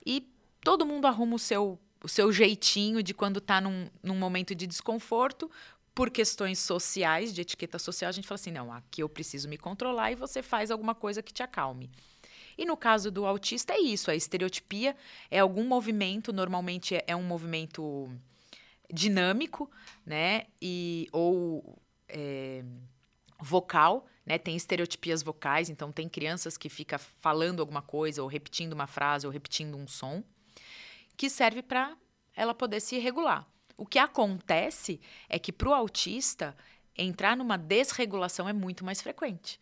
E 0.07 0.25
todo 0.63 0.87
mundo 0.87 1.07
arruma 1.07 1.35
o 1.35 1.39
seu 1.39 1.77
o 2.05 2.09
seu 2.09 2.33
jeitinho 2.33 3.01
de 3.01 3.15
quando 3.15 3.39
está 3.39 3.61
num, 3.61 3.87
num 4.03 4.17
momento 4.17 4.57
de 4.57 4.67
desconforto, 4.67 5.49
por 5.95 6.11
questões 6.11 6.59
sociais, 6.59 7.33
de 7.33 7.43
etiqueta 7.43 7.79
social, 7.79 8.09
a 8.09 8.13
gente 8.13 8.27
fala 8.27 8.37
assim: 8.37 8.51
não, 8.51 8.73
aqui 8.73 9.03
eu 9.03 9.09
preciso 9.09 9.49
me 9.49 9.57
controlar 9.57 10.11
e 10.11 10.17
você 10.17 10.43
faz 10.43 10.71
alguma 10.73 10.97
coisa 10.97 11.23
que 11.23 11.33
te 11.33 11.45
acalme. 11.45 11.91
E 12.63 12.65
no 12.65 12.77
caso 12.77 13.11
do 13.11 13.27
autista, 13.27 13.73
é 13.73 13.81
isso: 13.81 14.09
a 14.09 14.15
estereotipia 14.15 14.97
é 15.29 15.41
algum 15.41 15.67
movimento, 15.67 16.33
normalmente 16.33 16.95
é, 16.95 17.03
é 17.09 17.17
um 17.17 17.25
movimento 17.25 18.09
dinâmico, 18.89 19.69
né? 20.07 20.47
E, 20.61 21.09
ou 21.11 21.77
é, 22.09 22.63
vocal, 23.41 24.07
né? 24.25 24.39
Tem 24.39 24.55
estereotipias 24.55 25.25
vocais, 25.25 25.69
então 25.69 25.91
tem 25.91 26.09
crianças 26.09 26.57
que 26.57 26.69
fica 26.69 26.99
falando 26.99 27.59
alguma 27.59 27.83
coisa, 27.83 28.23
ou 28.23 28.29
repetindo 28.29 28.75
uma 28.75 28.87
frase, 28.87 29.27
ou 29.27 29.33
repetindo 29.33 29.77
um 29.77 29.89
som, 29.89 30.23
que 31.17 31.29
serve 31.29 31.63
para 31.63 31.97
ela 32.37 32.55
poder 32.55 32.79
se 32.79 32.97
regular. 32.97 33.45
O 33.77 33.85
que 33.85 33.99
acontece 33.99 35.01
é 35.29 35.37
que 35.37 35.51
para 35.51 35.69
o 35.69 35.75
autista 35.75 36.57
entrar 36.97 37.37
numa 37.37 37.57
desregulação 37.57 38.49
é 38.49 38.53
muito 38.53 38.85
mais 38.85 39.03
frequente. 39.03 39.59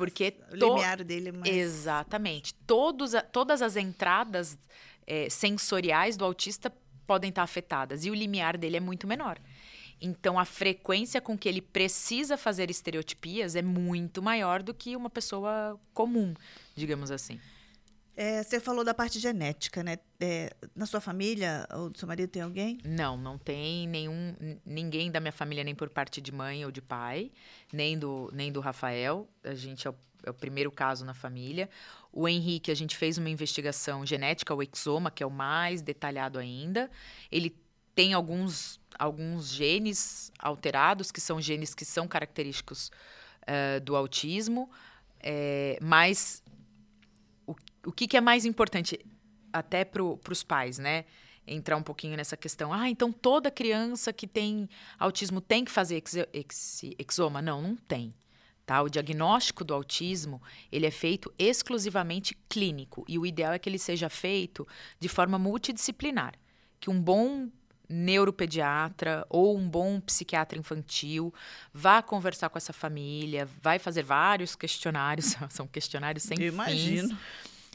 Porque 0.00 0.34
o 0.50 0.56
limiar 0.56 1.04
dele 1.04 1.28
é 1.28 1.32
mais... 1.32 1.54
Exatamente. 1.54 2.54
Todos, 2.66 3.12
todas 3.30 3.60
as 3.60 3.76
entradas 3.76 4.58
é, 5.06 5.28
sensoriais 5.28 6.16
do 6.16 6.24
autista 6.24 6.72
podem 7.06 7.28
estar 7.28 7.42
afetadas 7.42 8.06
e 8.06 8.10
o 8.10 8.14
limiar 8.14 8.56
dele 8.56 8.78
é 8.78 8.80
muito 8.80 9.06
menor. 9.06 9.38
Então, 10.00 10.38
a 10.38 10.46
frequência 10.46 11.20
com 11.20 11.36
que 11.36 11.46
ele 11.46 11.60
precisa 11.60 12.38
fazer 12.38 12.70
estereotipias 12.70 13.54
é 13.54 13.60
muito 13.60 14.22
maior 14.22 14.62
do 14.62 14.72
que 14.72 14.96
uma 14.96 15.10
pessoa 15.10 15.78
comum, 15.92 16.32
digamos 16.74 17.10
assim. 17.10 17.38
É, 18.16 18.42
você 18.42 18.60
falou 18.60 18.84
da 18.84 18.92
parte 18.92 19.18
genética, 19.18 19.82
né? 19.82 19.98
É, 20.20 20.52
na 20.74 20.84
sua 20.84 21.00
família 21.00 21.66
ou 21.72 21.90
do 21.90 21.98
seu 21.98 22.06
marido 22.06 22.28
tem 22.28 22.42
alguém? 22.42 22.78
Não, 22.84 23.16
não 23.16 23.38
tem 23.38 23.88
nenhum 23.88 24.34
ninguém 24.64 25.10
da 25.10 25.20
minha 25.20 25.32
família 25.32 25.64
nem 25.64 25.74
por 25.74 25.88
parte 25.88 26.20
de 26.20 26.32
mãe 26.32 26.64
ou 26.64 26.70
de 26.70 26.82
pai, 26.82 27.30
nem 27.72 27.98
do 27.98 28.30
nem 28.32 28.52
do 28.52 28.60
Rafael. 28.60 29.28
A 29.42 29.54
gente 29.54 29.86
é 29.86 29.90
o, 29.90 29.94
é 30.24 30.30
o 30.30 30.34
primeiro 30.34 30.70
caso 30.70 31.04
na 31.04 31.14
família. 31.14 31.68
O 32.12 32.28
Henrique, 32.28 32.70
a 32.70 32.74
gente 32.74 32.96
fez 32.96 33.16
uma 33.16 33.30
investigação 33.30 34.04
genética, 34.04 34.54
o 34.54 34.62
exoma, 34.62 35.10
que 35.10 35.22
é 35.22 35.26
o 35.26 35.30
mais 35.30 35.80
detalhado 35.80 36.38
ainda. 36.38 36.90
Ele 37.30 37.56
tem 37.94 38.12
alguns 38.12 38.80
alguns 38.98 39.48
genes 39.50 40.30
alterados, 40.38 41.10
que 41.10 41.22
são 41.22 41.40
genes 41.40 41.74
que 41.74 41.86
são 41.86 42.06
característicos 42.06 42.90
uh, 43.42 43.80
do 43.80 43.96
autismo, 43.96 44.70
é, 45.22 45.78
mas 45.80 46.42
o 47.84 47.92
que, 47.92 48.06
que 48.06 48.16
é 48.16 48.20
mais 48.20 48.44
importante 48.44 48.98
até 49.52 49.84
para 49.84 50.02
os 50.02 50.42
pais, 50.42 50.78
né? 50.78 51.04
Entrar 51.46 51.76
um 51.76 51.82
pouquinho 51.82 52.16
nessa 52.16 52.36
questão. 52.36 52.72
Ah, 52.72 52.88
então 52.88 53.10
toda 53.10 53.50
criança 53.50 54.12
que 54.12 54.26
tem 54.26 54.68
autismo 54.98 55.40
tem 55.40 55.64
que 55.64 55.70
fazer 55.70 55.96
ex, 55.96 56.14
ex, 56.32 56.82
exoma? 56.98 57.42
Não, 57.42 57.60
não 57.60 57.76
tem. 57.76 58.14
Tá? 58.64 58.82
O 58.82 58.88
diagnóstico 58.88 59.64
do 59.64 59.74
autismo 59.74 60.40
ele 60.70 60.86
é 60.86 60.90
feito 60.90 61.32
exclusivamente 61.38 62.36
clínico 62.48 63.04
e 63.08 63.18
o 63.18 63.26
ideal 63.26 63.52
é 63.52 63.58
que 63.58 63.68
ele 63.68 63.78
seja 63.78 64.08
feito 64.08 64.66
de 65.00 65.08
forma 65.08 65.38
multidisciplinar, 65.38 66.34
que 66.78 66.88
um 66.88 67.00
bom 67.00 67.48
neuropediatra 67.88 69.26
ou 69.28 69.58
um 69.58 69.68
bom 69.68 70.00
psiquiatra 70.00 70.56
infantil 70.56 71.34
vá 71.74 72.00
conversar 72.00 72.48
com 72.48 72.58
essa 72.58 72.72
família, 72.72 73.48
vai 73.60 73.80
fazer 73.80 74.04
vários 74.04 74.54
questionários, 74.54 75.34
são 75.50 75.66
questionários 75.66 76.22
sem 76.22 76.40
Eu 76.40 76.52
fins. 76.52 76.54
Imagino 76.54 77.18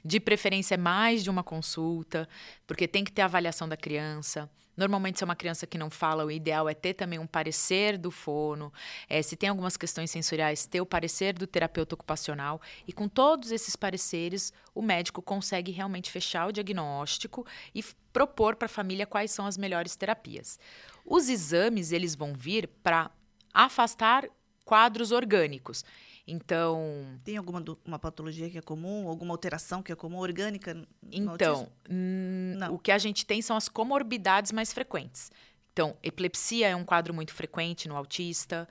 de 0.05 0.19
preferência, 0.19 0.77
mais 0.77 1.23
de 1.23 1.31
uma 1.31 1.43
consulta, 1.43 2.29
porque 2.67 2.87
tem 2.87 3.03
que 3.03 3.11
ter 3.11 3.23
avaliação 3.23 3.67
da 3.67 3.75
criança. 3.75 4.47
Normalmente, 4.77 5.17
se 5.17 5.23
é 5.23 5.25
uma 5.25 5.35
criança 5.35 5.65
que 5.65 5.79
não 5.79 5.89
fala, 5.89 6.23
o 6.23 6.29
ideal 6.29 6.69
é 6.69 6.75
ter 6.75 6.93
também 6.93 7.17
um 7.17 7.25
parecer 7.25 7.97
do 7.97 8.11
fono. 8.11 8.71
É, 9.09 9.21
se 9.21 9.35
tem 9.35 9.49
algumas 9.49 9.75
questões 9.77 10.11
sensoriais, 10.11 10.67
ter 10.67 10.79
o 10.79 10.85
parecer 10.85 11.33
do 11.33 11.47
terapeuta 11.47 11.95
ocupacional. 11.95 12.61
E 12.87 12.93
com 12.93 13.07
todos 13.07 13.51
esses 13.51 13.75
pareceres, 13.75 14.53
o 14.75 14.81
médico 14.81 15.21
consegue 15.23 15.71
realmente 15.71 16.11
fechar 16.11 16.47
o 16.47 16.51
diagnóstico 16.51 17.45
e 17.73 17.83
propor 18.13 18.57
para 18.57 18.67
a 18.67 18.69
família 18.69 19.07
quais 19.07 19.31
são 19.31 19.47
as 19.47 19.57
melhores 19.57 19.95
terapias. 19.95 20.59
Os 21.03 21.29
exames, 21.29 21.91
eles 21.91 22.13
vão 22.13 22.33
vir 22.33 22.67
para 22.83 23.09
afastar 23.53 24.27
quadros 24.65 25.11
orgânicos. 25.11 25.85
Então. 26.27 27.05
Tem 27.23 27.37
alguma 27.37 27.63
uma 27.85 27.99
patologia 27.99 28.49
que 28.49 28.57
é 28.57 28.61
comum? 28.61 29.07
Alguma 29.07 29.33
alteração 29.33 29.83
que 29.83 29.91
é 29.91 29.95
comum, 29.95 30.17
orgânica? 30.17 30.75
Então, 31.11 31.71
o 32.71 32.79
que 32.79 32.91
a 32.91 32.97
gente 32.97 33.25
tem 33.25 33.41
são 33.41 33.55
as 33.55 33.69
comorbidades 33.69 34.51
mais 34.51 34.73
frequentes. 34.73 35.31
Então, 35.71 35.95
epilepsia 36.01 36.69
é 36.69 36.75
um 36.75 36.83
quadro 36.83 37.13
muito 37.13 37.33
frequente 37.33 37.87
no 37.87 37.95
autista. 37.95 38.67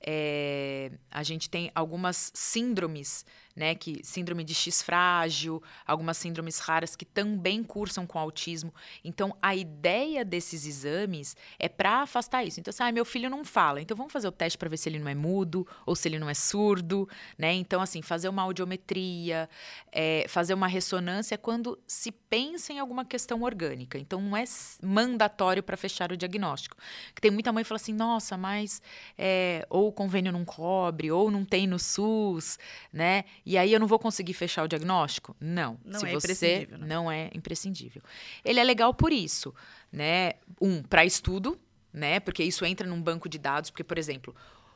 É, 0.00 0.90
a 1.10 1.22
gente 1.22 1.48
tem 1.48 1.70
algumas 1.74 2.30
síndromes 2.34 3.24
né, 3.56 3.74
que 3.74 4.00
síndrome 4.04 4.44
de 4.44 4.54
X 4.54 4.82
frágil, 4.82 5.62
algumas 5.86 6.18
síndromes 6.18 6.58
raras 6.58 6.94
que 6.94 7.06
também 7.06 7.64
cursam 7.64 8.06
com 8.06 8.18
autismo. 8.18 8.72
Então, 9.02 9.34
a 9.40 9.56
ideia 9.56 10.24
desses 10.24 10.66
exames 10.66 11.34
é 11.58 11.68
para 11.68 12.02
afastar 12.02 12.44
isso. 12.44 12.60
Então, 12.60 12.70
assim, 12.70 12.82
ah, 12.82 12.92
meu 12.92 13.04
filho 13.04 13.30
não 13.30 13.44
fala, 13.44 13.80
então 13.80 13.96
vamos 13.96 14.12
fazer 14.12 14.28
o 14.28 14.32
teste 14.32 14.58
para 14.58 14.68
ver 14.68 14.76
se 14.76 14.90
ele 14.90 14.98
não 14.98 15.08
é 15.08 15.14
mudo 15.14 15.66
ou 15.86 15.96
se 15.96 16.06
ele 16.06 16.18
não 16.18 16.28
é 16.28 16.34
surdo, 16.34 17.08
né? 17.38 17.54
Então, 17.54 17.80
assim, 17.80 18.02
fazer 18.02 18.28
uma 18.28 18.42
audiometria, 18.42 19.48
é, 19.90 20.26
fazer 20.28 20.52
uma 20.52 20.66
ressonância 20.66 21.38
quando 21.38 21.78
se 21.86 22.12
pensa 22.12 22.74
em 22.74 22.78
alguma 22.78 23.04
questão 23.06 23.42
orgânica. 23.42 23.98
Então, 23.98 24.20
não 24.20 24.36
é 24.36 24.44
mandatório 24.82 25.62
para 25.62 25.76
fechar 25.76 26.12
o 26.12 26.16
diagnóstico. 26.16 26.76
Que 27.14 27.22
tem 27.22 27.30
muita 27.30 27.52
mãe 27.52 27.64
que 27.64 27.68
fala 27.68 27.80
assim, 27.80 27.94
nossa, 27.94 28.36
mas 28.36 28.82
é, 29.16 29.66
ou 29.70 29.88
o 29.88 29.92
convênio 29.92 30.30
não 30.30 30.44
cobre, 30.44 31.10
ou 31.10 31.30
não 31.30 31.44
tem 31.44 31.66
no 31.66 31.78
SUS, 31.78 32.58
né? 32.92 33.24
E 33.46 33.56
aí 33.56 33.72
eu 33.72 33.78
não 33.78 33.86
vou 33.86 34.00
conseguir 34.00 34.34
fechar 34.34 34.64
o 34.64 34.66
diagnóstico? 34.66 35.36
Não. 35.38 35.78
Não 35.84 36.00
Se 36.00 36.06
é 36.06 36.10
você 36.10 36.16
imprescindível. 36.16 36.78
Né? 36.78 36.86
Não 36.86 37.10
é 37.10 37.30
imprescindível. 37.32 38.02
Ele 38.44 38.58
é 38.58 38.64
legal 38.64 38.92
por 38.92 39.12
isso, 39.12 39.54
né? 39.92 40.32
Um, 40.60 40.82
para 40.82 41.04
estudo, 41.04 41.56
né? 41.92 42.18
Porque 42.18 42.42
isso 42.42 42.64
entra 42.64 42.84
num 42.84 43.00
banco 43.00 43.28
de 43.28 43.38
dados, 43.38 43.70
porque, 43.70 43.84
por 43.84 43.98
exemplo, 43.98 44.34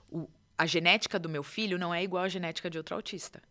o, 0.09 0.31
a 0.57 0.67
genética 0.67 1.19
do 1.19 1.29
meu 1.29 1.43
filho 1.43 1.81
não 1.81 1.93
é 1.93 2.05
igual 2.05 2.23
à 2.23 2.29
genética 2.29 2.71
de 2.71 2.79
outro 2.79 2.95
autista. 2.95 3.43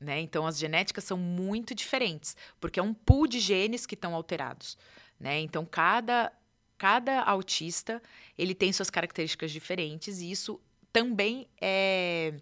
Né? 0.00 0.18
Então, 0.20 0.46
as 0.46 0.56
genéticas 0.56 1.04
são 1.04 1.18
muito 1.18 1.74
diferentes, 1.74 2.34
porque 2.58 2.80
é 2.80 2.82
um 2.82 2.94
pool 2.94 3.26
de 3.26 3.40
genes 3.40 3.84
que 3.84 3.94
estão 3.94 4.14
alterados. 4.14 4.78
Né? 5.20 5.40
Então, 5.40 5.66
cada, 5.66 6.32
cada 6.78 7.22
autista 7.22 8.00
ele 8.38 8.54
tem 8.54 8.72
suas 8.72 8.88
características 8.88 9.50
diferentes 9.50 10.20
e 10.20 10.30
isso 10.30 10.58
também 10.90 11.48
é 11.60 12.34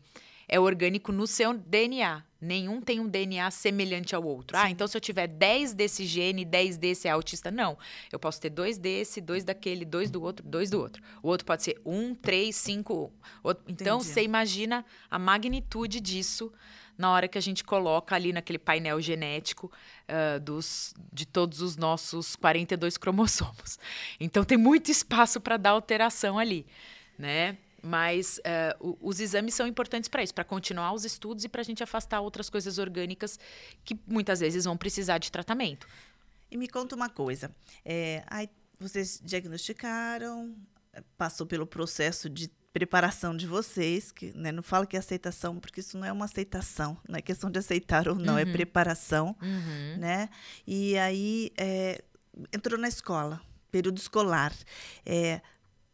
é 0.49 0.59
orgânico 0.61 1.13
no 1.13 1.27
seu 1.27 1.55
DNA. 1.55 2.23
Nenhum 2.41 2.81
tem 2.81 3.01
um 3.01 3.09
DNA 3.09 3.51
semelhante 3.51 4.15
ao 4.15 4.23
outro. 4.23 4.57
Ah, 4.57 4.61
Sim. 4.61 4.67
Ah, 4.67 4.71
então 4.71 4.87
se 4.87 4.97
eu 4.97 5.01
tiver 5.01 5.27
10 5.27 5.73
desse 5.75 6.05
gene, 6.07 6.45
10 6.45 6.77
desse 6.77 7.09
é 7.09 7.11
autista. 7.11 7.51
Não. 7.51 7.77
Eu 8.13 8.19
posso 8.19 8.41
ter 8.41 8.51
dois 8.51 8.79
desse, 8.79 9.21
dois 9.21 9.43
daquele, 9.43 9.85
dois 9.85 10.11
do 10.11 10.23
outro, 10.23 10.47
dois 10.47 10.71
do 10.71 10.79
outro. 10.79 11.03
O 11.23 11.29
outro 11.29 11.47
pode 11.47 11.63
ser 11.63 11.81
um, 11.85 12.15
três, 12.15 12.55
cinco. 12.57 13.13
Outro. 13.43 13.65
Então 13.67 14.01
você 14.01 14.23
imagina 14.23 14.85
a 15.11 15.19
magnitude 15.19 16.01
disso 16.01 16.53
na 16.97 17.11
hora 17.11 17.29
que 17.29 17.37
a 17.37 17.41
gente 17.41 17.63
coloca 17.65 18.15
ali 18.15 18.33
naquele 18.33 18.59
painel 18.59 19.01
genético 19.01 19.71
uh, 20.09 20.41
dos, 20.41 20.95
de 21.13 21.27
todos 21.27 21.61
os 21.61 21.77
nossos 21.77 22.37
42 22.37 22.97
cromossomos. 22.97 23.79
Então 24.21 24.45
tem 24.45 24.57
muito 24.57 24.91
espaço 24.91 25.41
para 25.41 25.57
dar 25.57 25.71
alteração 25.71 26.39
ali, 26.39 26.67
né? 27.19 27.59
Mas 27.83 28.39
uh, 28.39 28.99
os 29.01 29.21
exames 29.21 29.55
são 29.55 29.67
importantes 29.67 30.09
para 30.09 30.23
isso, 30.23 30.35
para 30.35 30.45
continuar 30.45 30.93
os 30.93 31.05
estudos 31.05 31.45
e 31.45 31.49
para 31.49 31.61
a 31.61 31.65
gente 31.65 31.83
afastar 31.83 32.21
outras 32.21 32.51
coisas 32.51 32.79
orgânicas 32.79 33.39
que 33.85 33.99
muitas 34.07 34.41
vezes 34.41 34.65
vão 34.65 34.77
precisar 34.77 35.19
de 35.19 35.31
tratamento. 35.31 35.87
E 36.51 36.57
me 36.57 36.69
conta 36.69 36.97
uma 36.97 37.09
coisa. 37.09 37.55
É, 37.85 38.25
aí 38.27 38.49
vocês 38.79 39.21
diagnosticaram, 39.25 40.55
passou 41.17 41.47
pelo 41.47 41.67
processo 41.67 42.29
de 42.29 42.51
preparação 42.73 43.35
de 43.35 43.47
vocês, 43.47 44.12
que 44.12 44.37
né, 44.37 44.53
não 44.53 44.62
fala 44.62 44.87
que 44.87 44.97
é 44.97 44.99
aceitação, 44.99 45.59
porque 45.59 45.81
isso 45.81 45.97
não 45.97 46.07
é 46.07 46.12
uma 46.12 46.27
aceitação, 46.27 46.97
não 47.09 47.17
é 47.17 47.23
questão 47.23 47.51
de 47.51 47.59
aceitar 47.59 48.07
ou 48.07 48.15
não, 48.15 48.37
é 48.37 48.45
uhum. 48.45 48.51
é 48.51 48.53
preparação, 48.53 49.37
uhum. 49.41 49.97
né? 49.99 50.29
E 50.67 50.97
aí 50.99 51.53
é, 51.57 52.03
entrou 52.53 52.79
na 52.79 52.87
escola, 52.87 53.41
período 53.71 53.97
escolar. 53.97 54.53
É, 55.07 55.41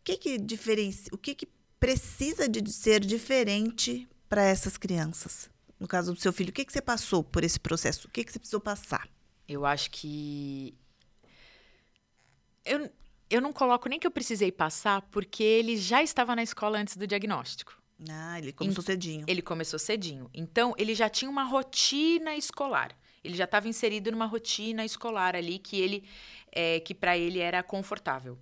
o 0.01 0.03
que 0.03 0.17
que 0.17 0.39
diferencia, 0.39 1.09
o 1.13 1.19
que 1.19 1.37
que 1.37 1.49
precisa 1.83 2.49
de 2.49 2.73
ser 2.73 3.01
diferente 3.01 4.09
para 4.29 4.45
essas 4.45 4.79
crianças? 4.79 5.51
No 5.81 5.89
caso 5.89 6.15
do 6.15 6.21
seu 6.21 6.33
filho, 6.33 6.51
o 6.51 6.53
que, 6.53 6.65
que 6.65 6.73
você 6.73 6.81
passou 6.81 7.25
por 7.25 7.43
esse 7.43 7.59
processo? 7.59 8.07
O 8.07 8.11
que, 8.13 8.23
que 8.23 8.31
você 8.31 8.39
precisou 8.39 8.61
passar? 8.61 9.09
Eu 9.49 9.67
acho 9.67 9.91
que. 9.91 10.79
Eu, 12.65 12.89
eu 13.29 13.41
não 13.41 13.53
coloco 13.53 13.89
nem 13.89 13.99
que 13.99 14.07
eu 14.07 14.13
precisei 14.13 14.53
passar, 14.53 15.03
porque 15.11 15.43
ele 15.43 15.77
já 15.77 16.01
estava 16.01 16.37
na 16.37 16.43
escola 16.45 16.79
antes 16.79 16.97
do 16.97 17.05
diagnóstico. 17.05 17.77
Ah, 18.09 18.39
ele 18.39 18.53
começou 18.53 18.85
cedinho. 18.85 19.25
Ele 19.27 19.43
começou 19.43 19.79
cedinho. 19.79 20.31
Então, 20.33 20.73
ele 20.79 20.95
já 20.95 21.09
tinha 21.09 21.29
uma 21.29 21.43
rotina 21.43 22.37
escolar. 22.37 22.97
Ele 23.25 23.35
já 23.35 23.45
estava 23.45 23.69
inserido 23.69 24.13
numa 24.13 24.27
rotina 24.27 24.85
escolar 24.85 25.35
ali 25.35 25.59
que 25.59 25.81
ele, 25.81 26.05
é, 26.53 26.79
que 26.79 26.95
para 26.95 27.19
ele 27.19 27.41
era 27.41 27.61
confortável. 27.61 28.39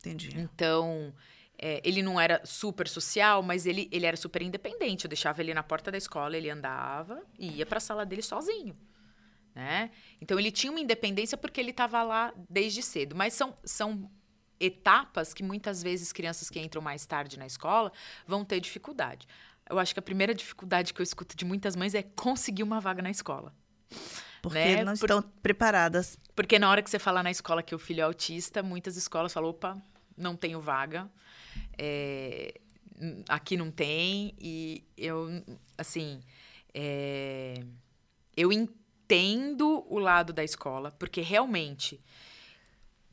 Entendi. 0.00 0.38
Então, 0.38 1.14
é, 1.58 1.80
ele 1.84 2.02
não 2.02 2.20
era 2.20 2.40
super 2.44 2.88
social, 2.88 3.42
mas 3.42 3.66
ele, 3.66 3.88
ele 3.92 4.06
era 4.06 4.16
super 4.16 4.42
independente. 4.42 5.04
Eu 5.04 5.08
deixava 5.08 5.40
ele 5.40 5.54
na 5.54 5.62
porta 5.62 5.90
da 5.90 5.98
escola, 5.98 6.36
ele 6.36 6.50
andava 6.50 7.22
e 7.38 7.58
ia 7.58 7.66
para 7.66 7.78
a 7.78 7.80
sala 7.80 8.04
dele 8.04 8.22
sozinho. 8.22 8.76
Né? 9.54 9.90
Então 10.20 10.38
ele 10.38 10.50
tinha 10.50 10.70
uma 10.70 10.80
independência 10.80 11.38
porque 11.38 11.60
ele 11.60 11.70
estava 11.70 12.02
lá 12.02 12.34
desde 12.50 12.82
cedo. 12.82 13.14
Mas 13.14 13.34
são, 13.34 13.56
são 13.64 14.10
etapas 14.58 15.32
que 15.32 15.42
muitas 15.42 15.82
vezes 15.82 16.12
crianças 16.12 16.50
que 16.50 16.58
entram 16.60 16.82
mais 16.82 17.06
tarde 17.06 17.38
na 17.38 17.46
escola 17.46 17.92
vão 18.26 18.44
ter 18.44 18.60
dificuldade. 18.60 19.28
Eu 19.70 19.78
acho 19.78 19.94
que 19.94 20.00
a 20.00 20.02
primeira 20.02 20.34
dificuldade 20.34 20.92
que 20.92 21.00
eu 21.00 21.04
escuto 21.04 21.36
de 21.36 21.44
muitas 21.44 21.76
mães 21.76 21.94
é 21.94 22.02
conseguir 22.02 22.62
uma 22.62 22.80
vaga 22.80 23.00
na 23.00 23.10
escola. 23.10 23.54
Porque 24.42 24.58
né? 24.58 24.84
não 24.84 24.92
Por- 24.94 25.08
estão 25.08 25.22
preparadas. 25.40 26.18
Porque 26.34 26.58
na 26.58 26.68
hora 26.68 26.82
que 26.82 26.90
você 26.90 26.98
fala 26.98 27.22
na 27.22 27.30
escola 27.30 27.62
que 27.62 27.74
o 27.74 27.78
filho 27.78 28.00
é 28.00 28.02
autista, 28.02 28.62
muitas 28.62 28.96
escolas 28.96 29.32
falam, 29.32 29.50
opa, 29.50 29.80
não 30.16 30.36
tenho 30.36 30.60
vaga. 30.60 31.10
É, 31.76 32.60
aqui 33.28 33.56
não 33.56 33.70
tem. 33.70 34.34
E 34.38 34.84
eu, 34.96 35.28
assim, 35.76 36.20
é, 36.72 37.62
eu 38.36 38.52
entendo 38.52 39.84
o 39.88 39.98
lado 39.98 40.32
da 40.32 40.44
escola, 40.44 40.90
porque 40.92 41.20
realmente, 41.20 42.00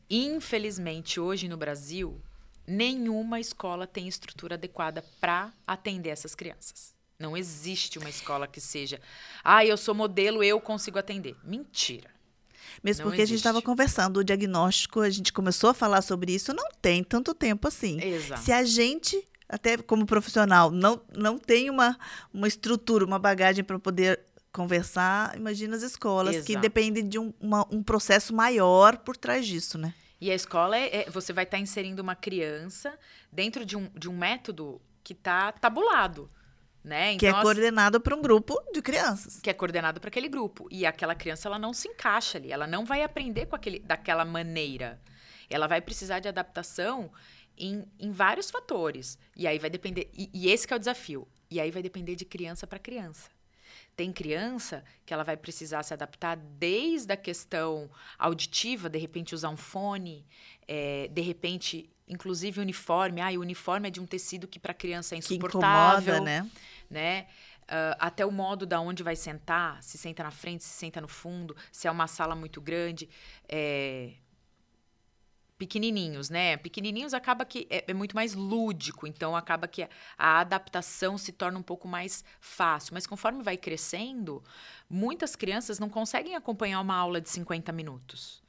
infelizmente, 0.09 1.19
hoje 1.19 1.47
no 1.47 1.57
Brasil, 1.57 2.21
nenhuma 2.65 3.39
escola 3.39 3.85
tem 3.85 4.07
estrutura 4.07 4.55
adequada 4.55 5.03
para 5.19 5.53
atender 5.65 6.09
essas 6.09 6.35
crianças. 6.35 6.95
Não 7.19 7.37
existe 7.37 7.99
uma 7.99 8.09
escola 8.09 8.47
que 8.47 8.59
seja, 8.59 8.99
ah, 9.43 9.63
eu 9.63 9.77
sou 9.77 9.93
modelo, 9.93 10.43
eu 10.43 10.59
consigo 10.59 10.97
atender. 10.97 11.35
Mentira. 11.43 12.09
Mesmo 12.83 13.03
Não 13.03 13.09
porque 13.11 13.21
a 13.21 13.25
gente 13.25 13.37
estava 13.37 13.57
existe. 13.57 13.65
conversando, 13.65 14.17
o 14.17 14.23
diagnóstico, 14.23 15.01
a 15.01 15.09
gente 15.09 15.31
começou 15.33 15.69
a 15.69 15.73
falar 15.73 16.01
sobre 16.01 16.33
isso, 16.33 16.53
não 16.53 16.69
tem 16.81 17.03
tanto 17.03 17.33
tempo 17.33 17.67
assim. 17.67 18.01
Exato. 18.03 18.41
Se 18.41 18.51
a 18.51 18.63
gente, 18.63 19.27
até 19.47 19.77
como 19.77 20.05
profissional, 20.05 20.71
não, 20.71 21.01
não 21.17 21.37
tem 21.37 21.69
uma, 21.69 21.97
uma 22.33 22.47
estrutura, 22.47 23.05
uma 23.05 23.19
bagagem 23.19 23.63
para 23.63 23.77
poder 23.79 24.19
conversar, 24.51 25.35
imagina 25.37 25.75
as 25.75 25.81
escolas, 25.83 26.35
que 26.45 26.51
Exato. 26.53 26.61
dependem 26.61 27.07
de 27.07 27.17
um, 27.17 27.33
uma- 27.39 27.65
um 27.71 27.81
processo 27.81 28.33
maior 28.33 28.97
por 28.97 29.15
trás 29.17 29.45
disso, 29.47 29.77
né? 29.77 29.93
E 30.19 30.29
a 30.29 30.35
escola 30.35 30.77
é, 30.77 31.03
é- 31.03 31.09
você 31.09 31.33
vai 31.33 31.45
estar 31.45 31.57
inserindo 31.57 32.01
uma 32.01 32.15
criança 32.15 32.93
dentro 33.31 33.65
de 33.65 33.75
um, 33.75 33.89
de 33.97 34.07
um 34.09 34.15
método 34.15 34.79
que 35.03 35.13
está 35.13 35.51
tabulado, 35.51 36.29
né? 36.83 37.15
que 37.17 37.25
é 37.25 37.29
as- 37.31 37.41
coordenado 37.41 37.99
por 38.01 38.13
um 38.13 38.21
grupo 38.21 38.59
de 38.73 38.81
crianças. 38.81 39.39
que 39.41 39.49
é 39.49 39.53
coordenado 39.53 39.99
para 39.99 40.07
aquele 40.09 40.27
grupo 40.27 40.67
e 40.71 40.85
aquela 40.85 41.15
criança 41.15 41.47
ela 41.47 41.59
não 41.59 41.73
se 41.73 41.87
encaixa 41.87 42.37
ali, 42.37 42.51
ela 42.51 42.67
não 42.67 42.85
vai 42.85 43.03
aprender 43.03 43.45
com 43.45 43.55
aquele, 43.55 43.79
daquela 43.79 44.25
maneira. 44.25 44.99
Ela 45.49 45.67
vai 45.67 45.81
precisar 45.81 46.19
de 46.19 46.27
adaptação 46.27 47.11
em, 47.57 47.85
em 47.99 48.11
vários 48.11 48.49
fatores 48.49 49.17
e 49.35 49.45
aí 49.45 49.59
vai 49.59 49.69
depender 49.69 50.09
e, 50.13 50.29
e 50.33 50.49
esse 50.49 50.65
que 50.67 50.73
é 50.73 50.75
o 50.75 50.79
desafio. 50.79 51.27
E 51.49 51.59
aí 51.59 51.69
vai 51.69 51.81
depender 51.83 52.15
de 52.15 52.23
criança 52.23 52.65
para 52.65 52.79
criança. 52.79 53.29
Tem 53.95 54.11
criança 54.11 54.83
que 55.05 55.13
ela 55.13 55.23
vai 55.23 55.35
precisar 55.35 55.83
se 55.83 55.93
adaptar 55.93 56.37
desde 56.37 57.11
a 57.11 57.17
questão 57.17 57.89
auditiva, 58.17 58.89
de 58.89 58.97
repente 58.97 59.35
usar 59.35 59.49
um 59.49 59.57
fone, 59.57 60.25
é, 60.65 61.09
de 61.09 61.21
repente, 61.21 61.89
inclusive 62.11 62.59
uniforme. 62.59 63.21
Ah, 63.21 63.31
o 63.31 63.39
uniforme 63.39 63.87
é 63.87 63.91
de 63.91 63.99
um 63.99 64.05
tecido 64.05 64.47
que 64.47 64.59
para 64.59 64.73
criança 64.73 65.15
é 65.15 65.17
Que 65.19 65.35
insuportável 65.35 66.15
incomoda, 66.15 66.19
né? 66.19 66.49
né? 66.89 67.27
Ah, 67.67 67.95
até 67.99 68.25
o 68.25 68.31
modo 68.31 68.65
da 68.65 68.79
onde 68.81 69.01
vai 69.01 69.15
sentar, 69.15 69.81
se 69.81 69.97
senta 69.97 70.23
na 70.23 70.31
frente, 70.31 70.63
se 70.63 70.73
senta 70.73 70.99
no 70.99 71.07
fundo, 71.07 71.55
se 71.71 71.87
é 71.87 71.91
uma 71.91 72.07
sala 72.07 72.35
muito 72.35 72.59
grande. 72.61 73.09
é, 73.47 74.11
Pequenininhos, 75.57 76.27
né? 76.31 76.57
Pequenininhos 76.57 77.13
acaba 77.13 77.45
que 77.45 77.67
é, 77.69 77.85
é 77.87 77.93
muito 77.93 78.15
mais 78.15 78.33
lúdico, 78.33 79.05
então 79.05 79.35
acaba 79.35 79.67
que 79.67 79.83
a, 79.83 79.89
a 80.17 80.39
adaptação 80.39 81.19
se 81.19 81.31
torna 81.31 81.59
um 81.59 81.61
pouco 81.61 81.87
mais 81.87 82.23
fácil. 82.39 82.95
Mas 82.95 83.05
conforme 83.05 83.43
vai 83.43 83.55
crescendo, 83.57 84.43
muitas 84.89 85.35
crianças 85.35 85.77
não 85.77 85.87
conseguem 85.87 86.35
acompanhar 86.35 86.81
uma 86.81 86.95
aula 86.95 87.21
de 87.21 87.29
50 87.29 87.71
minutos. 87.71 88.41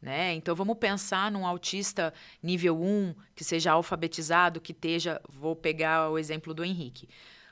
Né? 0.00 0.34
Então 0.34 0.54
vamos 0.54 0.76
pensar 0.78 1.30
num 1.30 1.46
autista 1.46 2.12
nível 2.42 2.80
1, 2.80 3.14
que 3.34 3.42
seja 3.42 3.72
alfabetizado, 3.72 4.60
que 4.60 4.72
esteja. 4.72 5.20
Vou 5.28 5.56
pegar 5.56 6.10
o 6.10 6.18
exemplo 6.18 6.54
do 6.54 6.64
Henrique. 6.64 7.08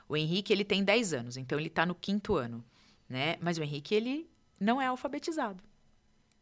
O 0.07 0.15
Henrique 0.15 0.53
ele 0.53 0.63
tem 0.63 0.83
10 0.83 1.13
anos, 1.13 1.37
então 1.37 1.59
ele 1.59 1.67
está 1.67 1.85
no 1.85 1.95
quinto 1.95 2.35
ano. 2.35 2.63
Né? 3.09 3.37
Mas 3.41 3.57
o 3.57 3.63
Henrique 3.63 3.95
ele 3.95 4.29
não 4.59 4.81
é 4.81 4.87
alfabetizado. 4.87 5.63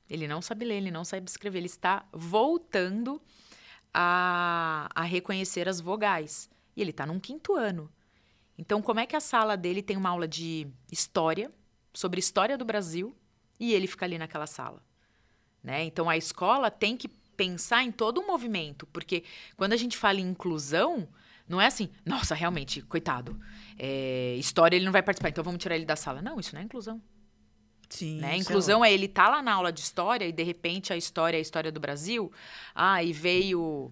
Ele 0.10 0.28
não 0.28 0.42
sabe 0.42 0.66
ler, 0.66 0.76
ele 0.76 0.92
não 0.92 1.06
sabe 1.06 1.28
escrever, 1.30 1.60
ele 1.60 1.68
está 1.68 2.06
voltando 2.12 3.22
a, 3.94 4.90
a 4.94 5.04
reconhecer 5.04 5.68
as 5.70 5.80
vogais. 5.80 6.50
E 6.76 6.82
ele 6.82 6.92
está 6.92 7.06
num 7.06 7.20
quinto 7.20 7.56
ano. 7.56 7.92
Então, 8.58 8.82
como 8.82 9.00
é 9.00 9.06
que 9.06 9.16
a 9.16 9.20
sala 9.20 9.56
dele 9.56 9.82
tem 9.82 9.98
uma 9.98 10.10
aula 10.10 10.28
de 10.28 10.68
história, 10.92 11.52
sobre 11.94 12.20
história 12.20 12.58
do 12.58 12.66
Brasil, 12.66 13.16
e 13.60 13.74
ele 13.74 13.88
fica 13.88 14.06
ali 14.06 14.18
naquela 14.18 14.46
sala? 14.46 14.84
Né? 15.64 15.84
Então, 15.86 16.10
a 16.10 16.18
escola 16.18 16.70
tem 16.70 16.98
que 16.98 17.08
pensar 17.08 17.84
em 17.84 17.92
todo 17.92 18.20
o 18.20 18.28
movimento, 18.28 18.86
porque 18.88 19.24
quando 19.56 19.74
a 19.74 19.78
gente 19.78 19.98
fala 19.98 20.20
em 20.20 20.30
inclusão, 20.30 21.08
não 21.48 21.60
é 21.60 21.66
assim, 21.66 21.90
nossa, 22.06 22.36
realmente, 22.36 22.82
coitado, 22.82 23.40
é, 23.78 24.36
história 24.38 24.76
ele 24.76 24.86
não 24.86 24.92
vai 24.92 25.02
participar, 25.02 25.30
então 25.30 25.44
vamos 25.44 25.62
tirar 25.62 25.76
ele 25.76 25.86
da 25.86 25.96
sala. 25.96 26.22
Não, 26.22 26.40
isso 26.40 26.54
não 26.54 26.62
é 26.62 26.66
inclusão. 26.66 27.02
Sim. 27.90 28.20
Né? 28.20 28.34
é 28.34 28.38
Inclusão 28.38 28.84
é 28.84 28.92
ele 28.92 29.08
tá 29.08 29.30
lá 29.30 29.42
na 29.42 29.54
aula 29.54 29.72
de 29.72 29.80
história 29.80 30.26
e 30.26 30.32
de 30.32 30.42
repente 30.42 30.92
a 30.92 30.98
história 30.98 31.38
é 31.38 31.40
a 31.40 31.42
história 31.42 31.72
do 31.72 31.80
Brasil. 31.80 32.32
Ah, 32.74 33.04
e 33.04 33.14
veio 33.14 33.92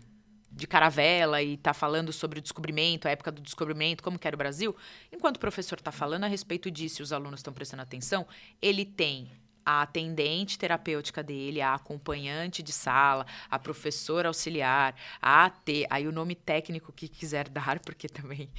de 0.51 0.67
caravela 0.67 1.41
e 1.41 1.55
tá 1.55 1.73
falando 1.73 2.11
sobre 2.11 2.39
o 2.39 2.41
descobrimento, 2.41 3.07
a 3.07 3.11
época 3.11 3.31
do 3.31 3.41
descobrimento, 3.41 4.03
como 4.03 4.19
que 4.19 4.27
era 4.27 4.35
o 4.35 4.37
Brasil. 4.37 4.75
Enquanto 5.11 5.37
o 5.37 5.39
professor 5.39 5.77
está 5.77 5.91
falando 5.91 6.25
a 6.25 6.27
respeito 6.27 6.69
disso 6.69 7.01
e 7.01 7.03
os 7.03 7.13
alunos 7.13 7.39
estão 7.39 7.53
prestando 7.53 7.83
atenção, 7.83 8.27
ele 8.61 8.85
tem 8.85 9.31
a 9.65 9.81
atendente 9.81 10.57
terapêutica 10.57 11.23
dele, 11.23 11.61
a 11.61 11.73
acompanhante 11.73 12.61
de 12.63 12.71
sala, 12.71 13.25
a 13.49 13.59
professora 13.59 14.27
auxiliar, 14.27 14.95
a 15.21 15.45
AT, 15.45 15.69
aí 15.89 16.07
o 16.07 16.11
nome 16.11 16.35
técnico 16.35 16.91
que 16.91 17.07
quiser 17.07 17.47
dar, 17.49 17.79
porque 17.79 18.07
também 18.07 18.49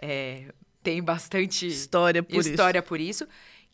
é, 0.00 0.52
tem 0.82 1.02
bastante 1.02 1.66
História 1.66 2.22
por 2.22 2.38
isso. 2.38 2.50
história 2.50 2.82
por 2.82 3.00
isso, 3.00 3.26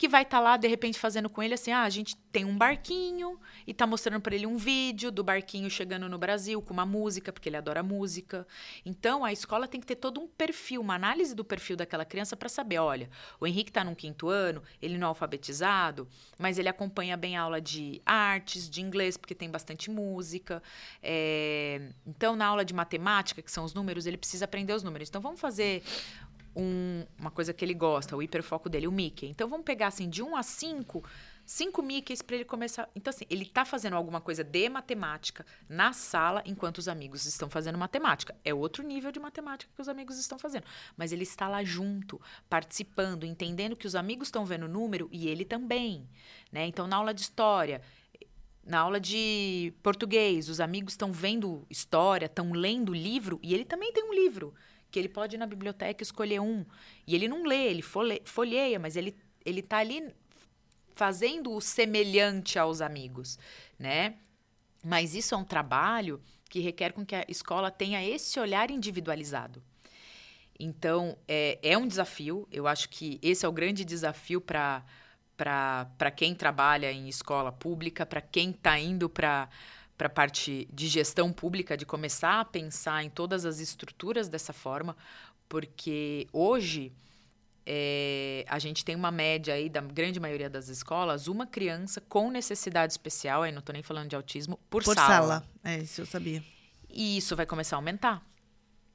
que 0.03 0.09
vai 0.09 0.23
estar 0.25 0.41
lá 0.41 0.57
de 0.57 0.67
repente 0.67 0.99
fazendo 0.99 1.31
com 1.31 1.41
ele 1.41 1.55
assim: 1.55 1.71
ah, 1.71 1.83
a 1.83 1.89
gente 1.89 2.17
tem 2.33 2.45
um 2.45 2.57
barquinho 2.59 3.39
e 3.65 3.73
tá 3.73 3.87
mostrando 3.87 4.21
para 4.21 4.35
ele 4.35 4.49
um 4.49 4.57
vídeo 4.57 5.13
do 5.13 5.23
barquinho 5.23 5.71
chegando 5.71 6.09
no 6.09 6.19
Brasil 6.19 6.61
com 6.61 6.73
uma 6.73 6.85
música, 6.85 7.33
porque 7.33 7.49
ele 7.49 7.57
adora 7.57 7.85
música. 7.85 8.45
Então 8.85 9.25
a 9.25 9.33
escola 9.33 9.69
tem 9.69 9.81
que 9.81 9.87
ter 9.87 9.95
todo 9.95 10.21
um 10.21 10.27
perfil, 10.27 10.81
uma 10.81 10.97
análise 10.97 11.37
do 11.37 11.45
perfil 11.45 11.77
daquela 11.77 12.05
criança 12.05 12.37
para 12.37 12.49
saber, 12.49 12.79
olha, 12.79 13.09
o 13.39 13.47
Henrique 13.47 13.71
está 13.71 13.85
no 13.85 13.95
quinto 13.95 14.29
ano, 14.29 14.61
ele 14.81 14.99
não 14.99 15.07
é 15.07 15.09
alfabetizado, 15.11 16.09
mas 16.37 16.59
ele 16.59 16.69
acompanha 16.69 17.17
bem 17.17 17.37
a 17.37 17.43
aula 17.43 17.61
de 17.61 18.03
artes, 18.05 18.69
de 18.69 18.81
inglês, 18.81 19.17
porque 19.17 19.37
tem 19.37 19.49
bastante 19.49 19.89
música. 19.89 20.61
É, 21.01 21.81
Então, 22.05 22.35
na 22.35 22.47
aula 22.47 22.65
de 22.65 22.75
matemática, 22.75 23.41
que 23.41 23.53
são 23.53 23.65
os 23.65 23.73
números, 23.73 24.05
ele 24.05 24.17
precisa 24.17 24.47
aprender 24.47 24.73
os 24.73 24.83
números. 24.83 25.09
Então, 25.09 25.23
vamos 25.23 25.41
fazer 25.41 25.81
um- 26.55 27.05
uma 27.19 27.31
coisa 27.31 27.53
que 27.53 27.65
ele 27.65 27.75
gosta, 27.75 28.17
o 28.17 28.23
hiperfoco 28.23 28.69
dele, 28.69 28.87
o 28.87 28.93
Mickey. 28.93 29.27
Então 29.29 29.49
vamos 29.49 29.65
pegar 29.65 29.89
assim 29.89 30.09
de 30.09 30.23
1 30.23 30.37
a 30.37 30.43
5, 30.43 31.03
cinco 31.45 31.83
Mickeys 31.83 32.23
para 32.23 32.37
ele 32.37 32.45
começar. 32.45 32.89
Então 32.95 33.11
assim, 33.11 33.25
ele 33.29 33.45
tá 33.45 33.65
fazendo 33.65 33.95
alguma 33.95 34.21
coisa 34.21 34.45
de 34.45 34.69
matemática 34.69 35.45
na 35.69 35.93
sala 35.93 36.43
enquanto 36.47 36.79
os 36.79 36.89
amigos 36.89 37.27
estão 37.27 37.49
fazendo 37.51 37.79
matemática. 37.79 38.35
É 38.45 38.55
outro 38.55 38.83
nível 38.83 39.11
de 39.11 39.19
matemática 39.21 39.73
que 39.75 39.81
os 39.81 39.89
amigos 39.89 40.19
estão 40.19 40.39
fazendo, 40.39 40.65
mas 40.97 41.13
ele 41.13 41.25
está 41.25 41.49
lá 41.49 41.65
junto, 41.65 42.21
participando, 42.49 43.25
entendendo 43.25 43.77
que 43.77 43.87
os 43.87 43.95
amigos 43.95 44.29
estão 44.29 44.45
vendo 44.45 44.65
o 44.65 44.69
número 44.69 45.09
e 45.11 45.29
ele 45.29 45.45
também, 45.45 46.09
né? 46.51 46.67
Então 46.67 46.87
na 46.87 46.97
aula 46.97 47.13
de 47.13 47.23
história, 47.23 47.83
na 48.65 48.79
aula 48.79 49.01
de 49.01 49.73
português, 49.83 50.49
os 50.49 50.61
amigos 50.61 50.93
estão 50.93 51.13
vendo 51.13 51.67
história, 51.69 52.27
estão 52.27 52.53
lendo 52.53 52.95
livro 52.95 53.41
e 53.43 53.55
ele 53.55 53.65
também 53.65 53.93
tem 53.93 54.05
um 54.05 54.15
livro 54.15 54.55
que 54.93 54.99
ele 54.99 55.09
pode 55.09 55.35
ir 55.35 55.39
na 55.39 55.47
biblioteca 55.47 56.03
escolher 56.03 56.41
um. 56.41 56.65
E 57.07 57.17
ele 57.17 57.27
não 57.27 57.43
lê, 57.43 57.67
ele 57.67 57.83
folheia, 57.83 58.79
mas 58.79 58.95
ele 58.95 59.17
ele 59.45 59.61
está 59.61 59.79
ali 59.79 60.15
fazendo 60.95 61.53
o 61.53 61.61
semelhante 61.61 62.59
aos 62.59 62.81
amigos, 62.81 63.39
né? 63.79 64.15
Mas 64.85 65.15
isso 65.15 65.35
é 65.35 65.39
um 65.39 65.45
trabalho 65.45 66.21
que 66.49 66.61
requer 66.61 66.93
com 66.93 67.05
que 67.05 67.15
a 67.15 67.25
escola 67.29 67.71
tenha 67.71 68.05
esse 68.05 68.39
olhar 68.39 68.71
individualizado. 68.71 69.63
Então, 70.59 71.17
é, 71.27 71.59
é 71.63 71.79
um 71.79 71.89
desafio. 71.89 72.47
Eu 72.53 72.67
acho 72.67 72.89
que 72.89 73.19
esse 73.23 73.45
é 73.45 73.49
o 73.49 73.53
grande 73.53 73.85
desafio 73.85 74.41
para 74.41 76.11
quem 76.15 76.35
trabalha 76.35 76.93
em 76.93 77.09
escola 77.09 77.51
pública, 77.51 78.05
para 78.05 78.21
quem 78.21 78.51
está 78.51 78.79
indo 78.79 79.09
para 79.09 79.49
para 80.03 80.09
a 80.09 80.11
parte 80.11 80.69
de 80.73 80.89
gestão 80.89 81.33
pública, 81.33 81.77
de 81.77 81.87
começar 81.87 82.41
a 82.41 82.45
pensar 82.45 83.05
em 83.05 83.09
todas 83.09 83.45
as 83.45 83.61
estruturas 83.61 84.29
dessa 84.29 84.53
forma, 84.53 84.97
porque 85.49 86.27
hoje 86.33 86.93
é, 87.65 88.45
a 88.49 88.59
gente 88.59 88.85
tem 88.85 88.97
uma 88.97 89.13
média 89.13 89.55
aí 89.55 89.69
da 89.69 89.81
grande 89.81 90.19
maioria 90.19 90.51
das 90.51 90.67
escolas, 90.67 91.29
uma 91.29 91.47
criança 91.47 92.01
com 92.01 92.33
necessidade 92.33 92.93
especial, 92.93 93.45
aí 93.45 93.53
não 93.53 93.61
estou 93.61 93.73
nem 93.73 93.83
falando 93.83 94.09
de 94.09 94.17
autismo, 94.17 94.59
por, 94.69 94.83
Por 94.83 94.97
sala. 94.97 95.09
sala. 95.09 95.49
É, 95.63 95.79
isso 95.79 96.01
eu 96.01 96.07
sabia. 96.07 96.43
E 96.91 97.17
isso 97.19 97.37
vai 97.37 97.47
começar 97.47 97.77
a 97.77 97.79
aumentar. 97.79 98.27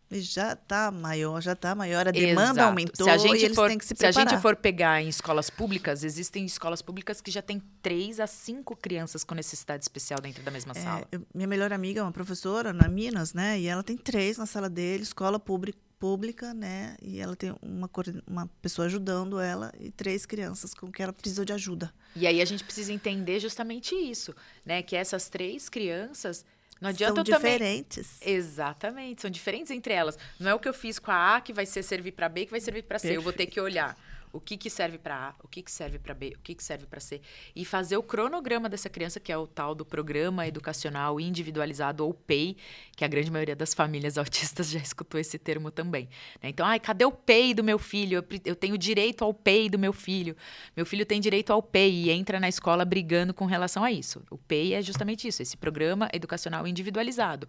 Já 0.10 0.54
está 0.54 0.90
maior, 0.90 1.42
já 1.42 1.52
está 1.54 1.76
maior. 1.76 2.08
A 2.08 2.12
demanda 2.12 2.52
Exato. 2.52 2.62
aumentou 2.62 3.06
se 3.06 3.10
a 3.10 3.18
gente 3.18 3.42
e 3.42 3.46
eles 3.46 3.56
for, 3.56 3.68
têm 3.68 3.78
que 3.78 3.86
se 3.86 3.90
Se 3.90 4.06
a 4.06 4.08
preparar. 4.10 4.30
gente 4.30 4.42
for 4.42 4.56
pegar 4.56 5.02
em 5.02 5.10
escolas 5.10 5.50
públicas, 5.50 6.04
existem 6.04 6.46
escolas 6.46 6.82
públicas 6.82 7.20
que 7.20 7.30
já 7.30 7.42
tem 7.42 7.62
três 7.82 8.20
a 8.20 8.26
cinco 8.28 8.76
crianças 8.76 9.24
com 9.24 9.36
necessidade 9.36 9.84
especial 9.84 10.22
dentro 10.22 10.42
da 10.44 10.52
mesma 10.52 10.72
É, 10.76 10.82
sala. 10.82 11.08
eu- 11.12 11.22
minha 11.36 11.48
melhor 11.48 11.74
amiga 11.74 12.00
é 12.00 12.04
uma 12.04 12.12
professora 12.12 12.72
na 12.72 12.88
Minas, 12.88 13.34
né? 13.34 13.60
E 13.60 13.68
ela 13.68 13.84
tem 13.84 13.98
três 13.98 14.38
na 14.38 14.46
sala 14.46 14.70
dele, 14.70 15.04
escola 15.04 15.40
pública, 15.40 15.78
pública 16.00 16.54
né? 16.54 16.96
E 17.02 17.20
ela 17.20 17.36
tem 17.36 17.56
uma, 17.62 17.90
uma 18.28 18.48
pessoa 18.62 18.86
ajudando 18.86 19.40
ela 19.40 19.74
e 19.80 19.90
três 19.92 20.28
crianças 20.28 20.72
com 20.74 20.92
que 20.92 21.02
ela 21.02 21.12
precisa 21.12 21.44
de 21.44 21.52
ajuda. 21.52 21.92
E 22.16 22.28
aí 22.28 22.40
a 22.40 22.46
gente 22.46 22.64
precisa 22.64 22.94
entender 22.94 23.40
justamente 23.40 23.96
isso, 23.96 24.34
né? 24.64 24.84
Que 24.84 24.96
essas 24.96 25.28
três 25.28 25.68
crianças 25.70 26.46
não 26.80 26.90
adianta 26.90 27.16
São 27.16 27.22
eu 27.22 27.40
também 27.40 27.54
diferentes. 27.54 28.18
Exatamente, 28.22 29.22
são 29.22 29.32
diferentes 29.32 29.72
entre 29.72 29.94
elas. 29.94 30.18
Não 30.40 30.52
é 30.52 30.54
o 30.54 30.60
que 30.60 30.68
eu 30.68 30.74
fiz 30.74 31.00
com 31.00 31.12
a 31.12 31.36
A 31.36 31.42
que 31.42 31.54
vai 31.54 31.66
ser 31.66 31.84
servir 31.84 32.12
para 32.12 32.30
B 32.30 32.46
que 32.46 32.52
vai 32.52 32.60
servir 32.60 32.84
para 32.84 33.00
C. 33.00 33.16
Eu 33.16 33.22
vou 33.22 33.34
ter 33.34 33.48
que 33.48 33.60
olhar 33.60 33.96
o 34.32 34.40
que, 34.40 34.58
que 34.58 34.70
serve 34.70 34.98
para 34.98 35.30
A, 35.30 35.36
o 35.44 35.48
que, 35.48 35.62
que 35.62 35.72
serve 35.72 35.98
para 35.98 36.14
B, 36.14 36.34
o 36.36 36.40
que, 36.40 36.54
que 36.54 36.64
serve 36.64 36.86
para 36.86 37.00
C 37.00 37.22
e 37.56 37.66
fazer 37.66 37.98
o 37.98 38.04
cronograma 38.04 38.70
dessa 38.70 38.90
criança, 38.90 39.20
que 39.20 39.32
é 39.32 39.38
o 39.38 39.48
tal 39.48 39.74
do 39.74 39.86
Programa 39.86 40.46
Educacional 40.48 41.20
Individualizado 41.20 42.06
ou 42.06 42.14
PEI, 42.14 42.58
que 42.96 43.06
a 43.06 43.08
grande 43.08 43.32
maioria 43.32 43.56
das 43.56 43.74
famílias 43.74 44.18
autistas 44.20 44.70
já 44.70 44.80
escutou 44.80 45.20
esse 45.20 45.38
termo 45.38 45.72
também. 45.72 46.10
né? 46.42 46.50
Então, 46.50 46.66
ai, 46.66 46.80
cadê 46.80 47.06
o 47.06 47.12
PEI 47.12 47.54
do 47.54 47.64
meu 47.64 47.80
filho? 47.80 48.18
Eu, 48.18 48.40
eu 48.46 48.56
tenho 48.56 48.78
direito 48.78 49.24
ao 49.24 49.34
PEI 49.34 49.70
do 49.70 49.80
meu 49.80 49.94
filho. 49.94 50.36
Meu 50.76 50.86
filho 50.86 51.06
tem 51.06 51.20
direito 51.20 51.52
ao 51.52 51.62
PEI 51.62 51.92
e 51.92 52.10
entra 52.10 52.40
na 52.40 52.50
escola 52.50 52.86
brigando 52.86 53.34
com 53.34 53.46
relação 53.46 53.84
a 53.84 53.92
isso. 53.92 54.24
O 54.30 54.38
PEI 54.38 54.74
é 54.74 54.82
justamente 54.82 55.28
isso, 55.28 55.42
esse 55.42 55.58
Programa 55.58 56.10
Educacional 56.14 56.68
Individualizado. 56.68 57.48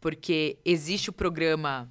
Porque 0.00 0.58
existe 0.64 1.10
o 1.10 1.12
programa 1.12 1.90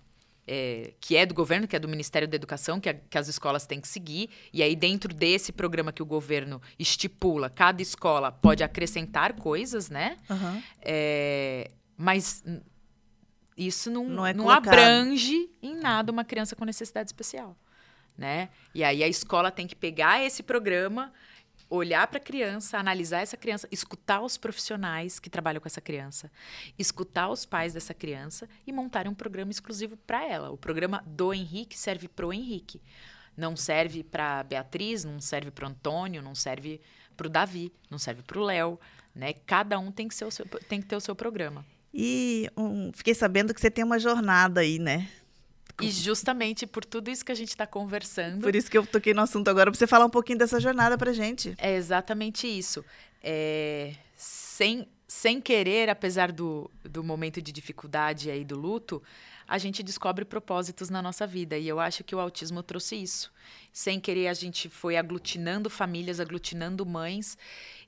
é, 0.52 0.94
que 1.00 1.16
é 1.16 1.28
do 1.28 1.34
governo, 1.36 1.68
que 1.68 1.76
é 1.76 1.80
do 1.80 1.88
Ministério 1.88 2.28
da 2.28 2.36
Educação, 2.36 2.80
que, 2.80 2.90
a- 2.90 2.94
que 2.96 3.18
as 3.18 3.28
escolas 3.28 3.68
têm 3.68 3.80
que 3.80 3.88
seguir. 3.88 4.30
E 4.52 4.64
aí, 4.64 4.76
dentro 4.76 5.14
desse 5.14 5.52
programa 5.52 5.92
que 5.94 6.02
o 6.02 6.06
governo 6.06 6.60
estipula, 6.80 7.50
cada 7.52 7.82
escola 7.84 8.32
pode 8.32 8.64
acrescentar 8.64 9.34
coisas, 9.34 9.90
né? 9.92 10.18
Aham. 10.30 10.64
É, 10.82 11.70
mas 11.96 12.44
isso 13.58 13.92
não, 13.92 14.06
Não 14.06 14.16
não, 14.16 14.28
é 14.28 14.34
colocado. 14.34 14.68
abrange 14.70 15.50
em 15.62 15.76
nada 15.76 16.12
uma 16.12 16.24
criança 16.24 16.56
com 16.56 16.66
necessidade 16.66 17.10
especial. 17.10 17.56
Né? 18.18 18.50
E 18.76 18.84
aí 18.84 19.02
a 19.04 19.08
escola 19.08 19.50
tem 19.52 19.66
que 19.68 19.76
pegar 19.76 20.22
esse 20.26 20.44
programa, 20.44 21.14
olhar 21.70 22.08
para 22.08 22.18
a 22.18 22.22
criança, 22.22 22.78
analisar 22.78 23.22
essa 23.22 23.38
criança, 23.38 23.68
escutar 23.72 24.22
os 24.22 24.38
profissionais 24.38 25.20
que 25.20 25.30
trabalham 25.30 25.62
com 25.62 25.68
essa 25.68 25.80
criança, 25.82 26.32
escutar 26.78 27.30
os 27.30 27.46
pais 27.46 27.74
dessa 27.74 27.94
criança 27.94 28.50
e 28.66 28.72
montar 28.72 29.08
um 29.08 29.14
programa 29.14 29.52
exclusivo 29.52 29.96
para 29.96 30.26
ela. 30.28 30.50
O 30.50 30.58
programa 30.58 31.04
do 31.06 31.34
Henrique 31.34 31.78
serve 31.78 32.08
para 32.08 32.26
o 32.26 32.34
Henrique. 32.34 32.82
Não 33.38 33.56
serve 33.56 34.04
para 34.04 34.44
Beatriz, 34.44 35.04
não 35.04 35.22
serve 35.22 35.52
para 35.52 35.68
Antônio, 35.68 36.22
não 36.22 36.36
serve 36.36 36.82
para 37.16 37.28
o 37.28 37.30
Davi, 37.30 37.72
não 37.90 37.98
serve 37.98 38.24
para 38.24 38.40
o 38.40 38.44
Léo. 38.44 38.80
Né? 39.14 39.34
Cada 39.46 39.78
um 39.80 39.92
tem 39.92 40.08
que, 40.08 40.16
ser 40.16 40.30
seu- 40.32 40.46
tem 40.68 40.82
que 40.82 40.88
ter 40.88 40.96
o 40.96 41.02
seu 41.02 41.16
programa. 41.16 41.66
E 41.94 42.50
um, 42.56 42.92
fiquei 42.94 43.14
sabendo 43.14 43.54
que 43.54 43.60
você 43.60 43.72
tem 43.72 43.84
uma 43.84 43.98
jornada 44.00 44.62
aí, 44.62 44.78
né? 44.78 45.10
E 45.82 45.92
justamente 45.92 46.68
por 46.68 46.84
tudo 46.84 47.10
isso 47.10 47.24
que 47.24 47.32
a 47.32 47.36
gente 47.36 47.50
está 47.50 47.66
conversando, 47.66 48.42
Por 48.42 48.56
isso 48.56 48.70
que 48.70 48.78
eu 48.78 48.86
toquei 48.86 49.14
no 49.14 49.22
assunto 49.22 49.48
agora, 49.50 49.72
pra 49.72 49.78
você 49.78 49.88
falar 49.88 50.06
um 50.06 50.10
pouquinho 50.10 50.38
dessa 50.38 50.60
jornada 50.60 50.98
pra 50.98 51.14
gente. 51.14 51.56
É 51.58 51.76
exatamente 51.76 52.48
isso. 52.48 52.84
É, 53.24 53.94
sem, 54.16 54.88
sem 55.08 55.42
querer, 55.42 55.90
apesar 55.90 56.32
do, 56.32 56.70
do 56.84 57.04
momento 57.04 57.42
de 57.42 57.52
dificuldade 57.52 58.30
aí 58.30 58.44
do 58.44 58.58
luto, 58.58 59.02
a 59.50 59.58
gente 59.58 59.82
descobre 59.82 60.24
propósitos 60.24 60.92
na 60.92 61.02
nossa 61.02 61.26
vida. 61.26 61.58
E 61.58 61.68
eu 61.68 61.80
acho 61.80 62.04
que 62.04 62.14
o 62.14 62.20
autismo 62.20 62.62
trouxe 62.62 62.96
isso. 62.96 63.34
Sem 63.74 64.00
querer, 64.00 64.28
a 64.28 64.34
gente 64.36 64.70
foi 64.70 64.96
aglutinando 64.96 65.72
famílias, 65.72 66.20
aglutinando 66.20 66.86
mães. 66.86 67.36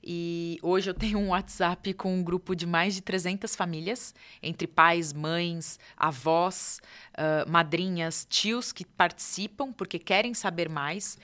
E 0.02 0.58
hoje 0.60 0.90
eu 0.90 0.94
tenho 0.94 1.20
um 1.20 1.28
WhatsApp 1.28 1.94
com 1.94 2.12
um 2.16 2.24
grupo 2.24 2.56
de 2.56 2.66
mais 2.66 2.96
de 2.96 3.00
300 3.00 3.54
famílias, 3.54 4.12
entre 4.42 4.66
pais, 4.66 5.12
mães, 5.12 5.78
avós, 5.96 6.80
ah, 7.14 7.44
madrinhas, 7.48 8.26
tios 8.28 8.72
que 8.72 8.84
participam 8.84 9.72
porque 9.72 10.00
querem 10.00 10.34
saber 10.34 10.68
mais. 10.68 11.16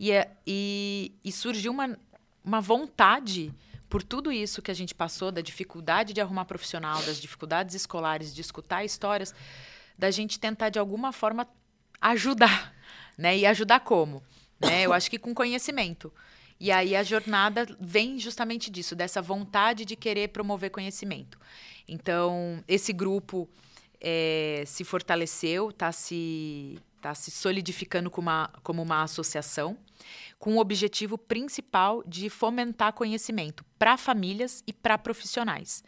E, 0.00 0.10
é- 0.10 0.30
e, 0.46 1.12
e 1.22 1.30
surgiu 1.30 1.70
uma, 1.70 1.94
uma 2.42 2.60
vontade, 2.62 3.52
por 3.86 4.02
tudo 4.02 4.32
isso 4.32 4.62
que 4.62 4.70
a 4.70 4.74
gente 4.74 4.94
passou, 4.94 5.30
da 5.30 5.40
dificuldade 5.42 6.14
de 6.14 6.20
arrumar 6.20 6.46
profissional, 6.46 7.02
das 7.02 7.20
dificuldades 7.20 7.74
escolares, 7.74 8.34
de 8.34 8.40
escutar 8.40 8.82
histórias, 8.84 9.34
da 9.98 10.10
gente 10.10 10.38
tentar, 10.38 10.68
de 10.68 10.78
alguma 10.78 11.12
forma, 11.12 11.48
ajudar. 12.00 12.74
Né? 13.16 13.38
E 13.38 13.46
ajudar 13.46 13.80
como? 13.80 14.22
Né? 14.60 14.82
Eu 14.82 14.92
acho 14.92 15.10
que 15.10 15.18
com 15.18 15.34
conhecimento. 15.34 16.12
E 16.58 16.70
aí 16.70 16.94
a 16.94 17.02
jornada 17.02 17.66
vem 17.80 18.18
justamente 18.18 18.70
disso, 18.70 18.94
dessa 18.94 19.20
vontade 19.20 19.84
de 19.84 19.96
querer 19.96 20.28
promover 20.28 20.70
conhecimento. 20.70 21.38
Então, 21.86 22.62
esse 22.66 22.92
grupo 22.92 23.48
eh, 24.00 24.62
se 24.66 24.84
fortaleceu, 24.84 25.70
está 25.70 25.92
se, 25.92 26.78
tá 27.04 27.14
se 27.14 27.30
solidificando 27.30 28.10
como 28.10 28.30
uma, 28.30 28.50
como 28.62 28.82
uma 28.82 29.02
associação, 29.02 29.76
com 30.38 30.56
o 30.56 30.58
objetivo 30.58 31.16
principal 31.18 32.02
de 32.06 32.30
fomentar 32.30 32.92
conhecimento 32.94 33.64
para 33.78 33.96
famílias 33.96 34.62
e 34.66 34.72
para 34.72 34.96
profissionais. 34.96 35.82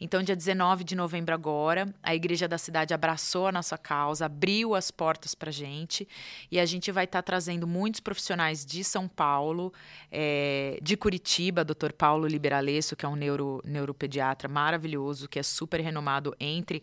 Então, 0.00 0.22
dia 0.22 0.34
19 0.34 0.84
de 0.84 0.94
novembro 0.94 1.34
agora, 1.34 1.92
a 2.02 2.14
Igreja 2.14 2.48
da 2.48 2.56
Cidade 2.56 2.94
abraçou 2.94 3.46
a 3.46 3.52
nossa 3.52 3.76
causa, 3.76 4.26
abriu 4.26 4.74
as 4.74 4.90
portas 4.90 5.34
para 5.34 5.50
a 5.50 5.52
gente 5.52 6.08
e 6.50 6.58
a 6.58 6.64
gente 6.64 6.90
vai 6.90 7.04
estar 7.04 7.22
trazendo 7.22 7.66
muitos 7.66 8.00
profissionais 8.00 8.64
de 8.64 8.82
São 8.82 9.06
Paulo, 9.06 9.72
eh, 10.10 10.78
de 10.80 10.96
Curitiba, 10.96 11.64
Dr. 11.64 11.92
Paulo 11.96 12.26
Liberalesso, 12.26 12.96
que 12.96 13.04
é 13.04 13.08
um 13.08 13.16
neuro, 13.16 13.60
neuropediatra 13.64 14.48
maravilhoso, 14.48 15.28
que 15.28 15.38
é 15.38 15.42
super 15.42 15.80
renomado 15.80 16.34
entre 16.40 16.82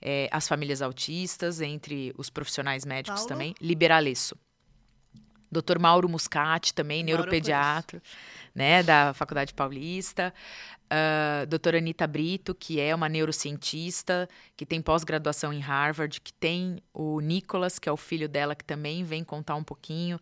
eh, 0.00 0.28
as 0.32 0.48
famílias 0.48 0.82
autistas, 0.82 1.60
entre 1.60 2.12
os 2.16 2.30
profissionais 2.30 2.84
médicos? 2.84 3.20
Também. 3.28 3.54
Liberalesso. 3.60 4.36
Dr. 5.50 5.78
Mauro 5.80 6.08
Muscati, 6.08 6.74
também, 6.74 6.98
Mauro 6.98 7.10
eu 7.10 7.16
neuropediatra, 7.16 8.02
né, 8.54 8.82
da 8.82 9.14
Faculdade 9.14 9.54
Paulista. 9.54 10.32
Uh, 10.90 11.46
doutora 11.46 11.78
Anitta 11.78 12.06
Brito, 12.06 12.54
que 12.54 12.80
é 12.80 12.94
uma 12.94 13.08
neurocientista, 13.10 14.28
que 14.56 14.64
tem 14.64 14.80
pós-graduação 14.80 15.52
em 15.52 15.60
Harvard, 15.60 16.18
que 16.20 16.32
tem 16.32 16.82
o 16.94 17.20
Nicolas, 17.20 17.78
que 17.78 17.88
é 17.88 17.92
o 17.92 17.96
filho 17.96 18.28
dela, 18.28 18.54
que 18.54 18.64
também 18.64 19.04
vem 19.04 19.22
contar 19.22 19.54
um 19.54 19.64
pouquinho 19.64 20.18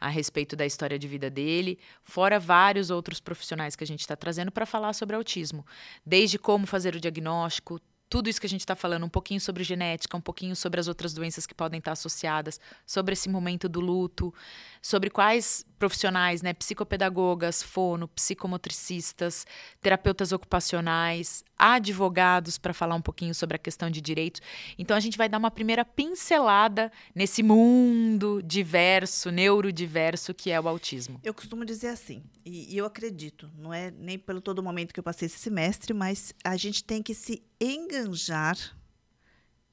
a 0.00 0.08
respeito 0.08 0.54
da 0.56 0.66
história 0.66 0.98
de 0.98 1.08
vida 1.08 1.28
dele, 1.28 1.78
fora 2.02 2.38
vários 2.38 2.90
outros 2.90 3.20
profissionais 3.20 3.74
que 3.74 3.82
a 3.84 3.86
gente 3.86 4.00
está 4.00 4.16
trazendo 4.16 4.50
para 4.50 4.66
falar 4.66 4.92
sobre 4.92 5.16
autismo. 5.16 5.64
Desde 6.04 6.38
como 6.38 6.66
fazer 6.66 6.94
o 6.94 7.00
diagnóstico, 7.00 7.80
tudo 8.08 8.28
isso 8.28 8.40
que 8.40 8.46
a 8.46 8.50
gente 8.50 8.60
está 8.60 8.74
falando, 8.74 9.04
um 9.04 9.08
pouquinho 9.08 9.40
sobre 9.40 9.62
genética, 9.62 10.16
um 10.16 10.20
pouquinho 10.20 10.56
sobre 10.56 10.80
as 10.80 10.88
outras 10.88 11.12
doenças 11.12 11.46
que 11.46 11.54
podem 11.54 11.78
estar 11.78 11.92
associadas, 11.92 12.58
sobre 12.86 13.12
esse 13.12 13.28
momento 13.28 13.68
do 13.68 13.80
luto, 13.80 14.32
sobre 14.80 15.10
quais 15.10 15.64
profissionais, 15.78 16.42
né, 16.42 16.52
psicopedagogas, 16.54 17.62
fono, 17.62 18.08
psicomotricistas, 18.08 19.46
terapeutas 19.80 20.32
ocupacionais, 20.32 21.44
advogados 21.58 22.56
para 22.56 22.72
falar 22.72 22.94
um 22.94 23.00
pouquinho 23.00 23.34
sobre 23.34 23.56
a 23.56 23.58
questão 23.58 23.90
de 23.90 24.00
direitos. 24.00 24.40
Então 24.78 24.96
a 24.96 25.00
gente 25.00 25.18
vai 25.18 25.28
dar 25.28 25.38
uma 25.38 25.50
primeira 25.50 25.84
pincelada 25.84 26.92
nesse 27.14 27.42
mundo 27.42 28.40
diverso, 28.42 29.30
neurodiverso 29.30 30.32
que 30.32 30.50
é 30.50 30.60
o 30.60 30.68
autismo. 30.68 31.20
Eu 31.24 31.34
costumo 31.34 31.64
dizer 31.64 31.88
assim, 31.88 32.22
e, 32.44 32.74
e 32.74 32.78
eu 32.78 32.86
acredito, 32.86 33.50
não 33.56 33.72
é 33.74 33.90
nem 33.90 34.18
pelo 34.18 34.40
todo 34.40 34.62
momento 34.62 34.92
que 34.94 35.00
eu 35.00 35.04
passei 35.04 35.26
esse 35.26 35.38
semestre, 35.38 35.92
mas 35.92 36.32
a 36.44 36.56
gente 36.56 36.84
tem 36.84 37.02
que 37.02 37.14
se 37.14 37.42
enganjar, 37.60 38.56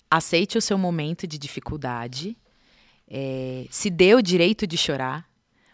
aceite 0.08 0.56
o 0.56 0.62
seu 0.62 0.78
momento 0.78 1.26
de 1.26 1.36
dificuldade, 1.36 2.38
é, 3.08 3.66
se 3.72 3.90
dê 3.90 4.14
o 4.14 4.22
direito 4.22 4.68
de 4.68 4.76
chorar, 4.76 5.28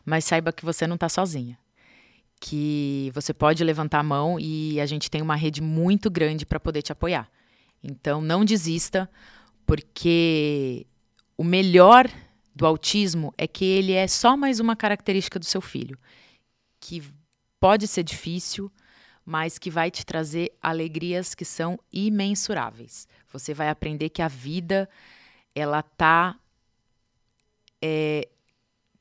mas 0.06 0.24
saiba 0.24 0.54
que 0.54 0.64
você 0.64 0.86
não 0.86 0.94
está 0.94 1.10
sozinha. 1.10 1.58
Que 2.40 3.12
você 3.14 3.34
pode 3.34 3.62
levantar 3.62 3.98
a 3.98 4.02
mão 4.02 4.40
e 4.40 4.80
a 4.80 4.86
gente 4.86 5.10
tem 5.10 5.20
uma 5.20 5.36
rede 5.36 5.60
muito 5.60 6.10
grande 6.10 6.46
para 6.46 6.58
poder 6.58 6.80
te 6.80 6.92
apoiar. 6.92 7.30
Então 7.84 8.22
não 8.22 8.42
desista, 8.42 9.06
porque 9.66 10.86
o 11.36 11.44
melhor 11.44 12.08
do 12.56 12.64
autismo 12.64 13.34
é 13.36 13.46
que 13.46 13.66
ele 13.66 13.92
é 13.92 14.08
só 14.08 14.34
mais 14.34 14.60
uma 14.60 14.74
característica 14.74 15.38
do 15.38 15.44
seu 15.44 15.60
filho, 15.60 15.98
que 16.80 17.02
pode 17.60 17.86
ser 17.86 18.02
difícil, 18.02 18.72
mas 19.24 19.58
que 19.58 19.70
vai 19.70 19.90
te 19.90 20.04
trazer 20.04 20.52
alegrias 20.60 21.34
que 21.34 21.44
são 21.44 21.78
imensuráveis. 21.92 23.06
Você 23.32 23.54
vai 23.54 23.68
aprender 23.68 24.08
que 24.08 24.22
a 24.22 24.28
vida 24.28 24.88
ela 25.54 25.82
tá 25.82 26.36
é, 27.80 28.28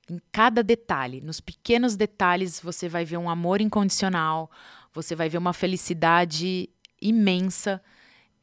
em 0.09 0.19
cada 0.31 0.61
detalhe, 0.61 1.21
nos 1.21 1.39
pequenos 1.39 1.95
detalhes 1.95 2.59
você 2.59 2.89
vai 2.89 3.05
ver 3.05 3.17
um 3.17 3.29
amor 3.29 3.61
incondicional, 3.61 4.51
você 4.93 5.15
vai 5.15 5.29
ver 5.29 5.37
uma 5.37 5.53
felicidade 5.53 6.69
imensa, 7.01 7.81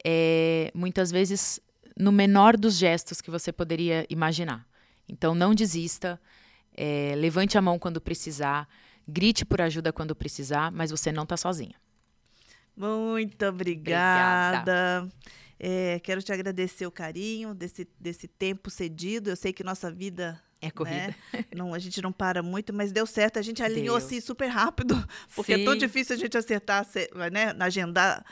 é, 0.03 0.71
muitas 0.73 1.11
vezes 1.11 1.59
no 1.95 2.11
menor 2.11 2.57
dos 2.57 2.77
gestos 2.77 3.21
que 3.21 3.29
você 3.29 3.51
poderia 3.51 4.05
imaginar. 4.09 4.65
Então 5.07 5.35
não 5.35 5.53
desista, 5.53 6.19
é, 6.75 7.13
levante 7.17 7.57
a 7.57 7.61
mão 7.61 7.77
quando 7.77 7.99
precisar. 7.99 8.67
Grite 9.09 9.45
por 9.45 9.61
ajuda 9.61 9.91
quando 9.91 10.15
precisar, 10.15 10.71
mas 10.71 10.91
você 10.91 11.11
não 11.11 11.23
está 11.23 11.35
sozinha. 11.35 11.75
Muito 12.75 13.45
obrigada. 13.45 14.59
obrigada. 14.59 15.09
É, 15.59 15.99
quero 15.99 16.23
te 16.23 16.31
agradecer 16.31 16.85
o 16.85 16.91
carinho 16.91 17.53
desse, 17.53 17.85
desse 17.99 18.27
tempo 18.27 18.69
cedido. 18.69 19.29
Eu 19.29 19.35
sei 19.35 19.51
que 19.51 19.61
nossa 19.63 19.91
vida 19.91 20.41
é 20.61 20.71
corrida. 20.71 21.15
Né? 21.33 21.45
Não, 21.55 21.73
a 21.73 21.79
gente 21.79 22.01
não 22.01 22.11
para 22.11 22.43
muito, 22.43 22.73
mas 22.73 22.91
deu 22.91 23.05
certo. 23.05 23.39
A 23.39 23.41
gente 23.41 23.63
alinhou 23.63 23.97
deu. 23.97 24.05
assim 24.05 24.21
super 24.21 24.47
rápido, 24.47 24.95
porque 25.35 25.55
Sim. 25.55 25.61
é 25.61 25.65
tão 25.65 25.75
difícil 25.75 26.15
a 26.15 26.19
gente 26.19 26.37
acertar, 26.37 26.85
né, 27.31 27.53
na 27.53 27.65
agendar 27.65 28.25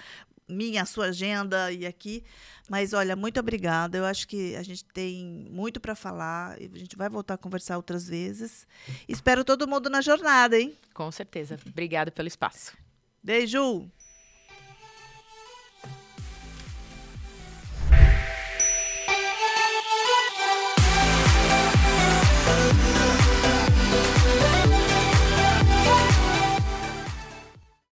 minha, 0.47 0.83
a 0.83 0.85
sua 0.85 1.07
agenda 1.07 1.71
e 1.71 1.85
aqui. 1.85 2.23
Mas 2.69 2.93
olha, 2.93 3.15
muito 3.15 3.39
obrigada. 3.39 3.97
Eu 3.97 4.05
acho 4.05 4.27
que 4.27 4.55
a 4.55 4.63
gente 4.63 4.83
tem 4.85 5.47
muito 5.49 5.79
para 5.79 5.95
falar. 5.95 6.57
A 6.57 6.77
gente 6.77 6.95
vai 6.95 7.09
voltar 7.09 7.35
a 7.35 7.37
conversar 7.37 7.77
outras 7.77 8.07
vezes. 8.07 8.67
Espero 9.07 9.43
todo 9.43 9.67
mundo 9.67 9.89
na 9.89 10.01
jornada, 10.01 10.57
hein? 10.59 10.75
Com 10.93 11.11
certeza. 11.11 11.59
Obrigada 11.65 12.11
pelo 12.11 12.27
espaço. 12.27 12.77
Beijo! 13.23 13.89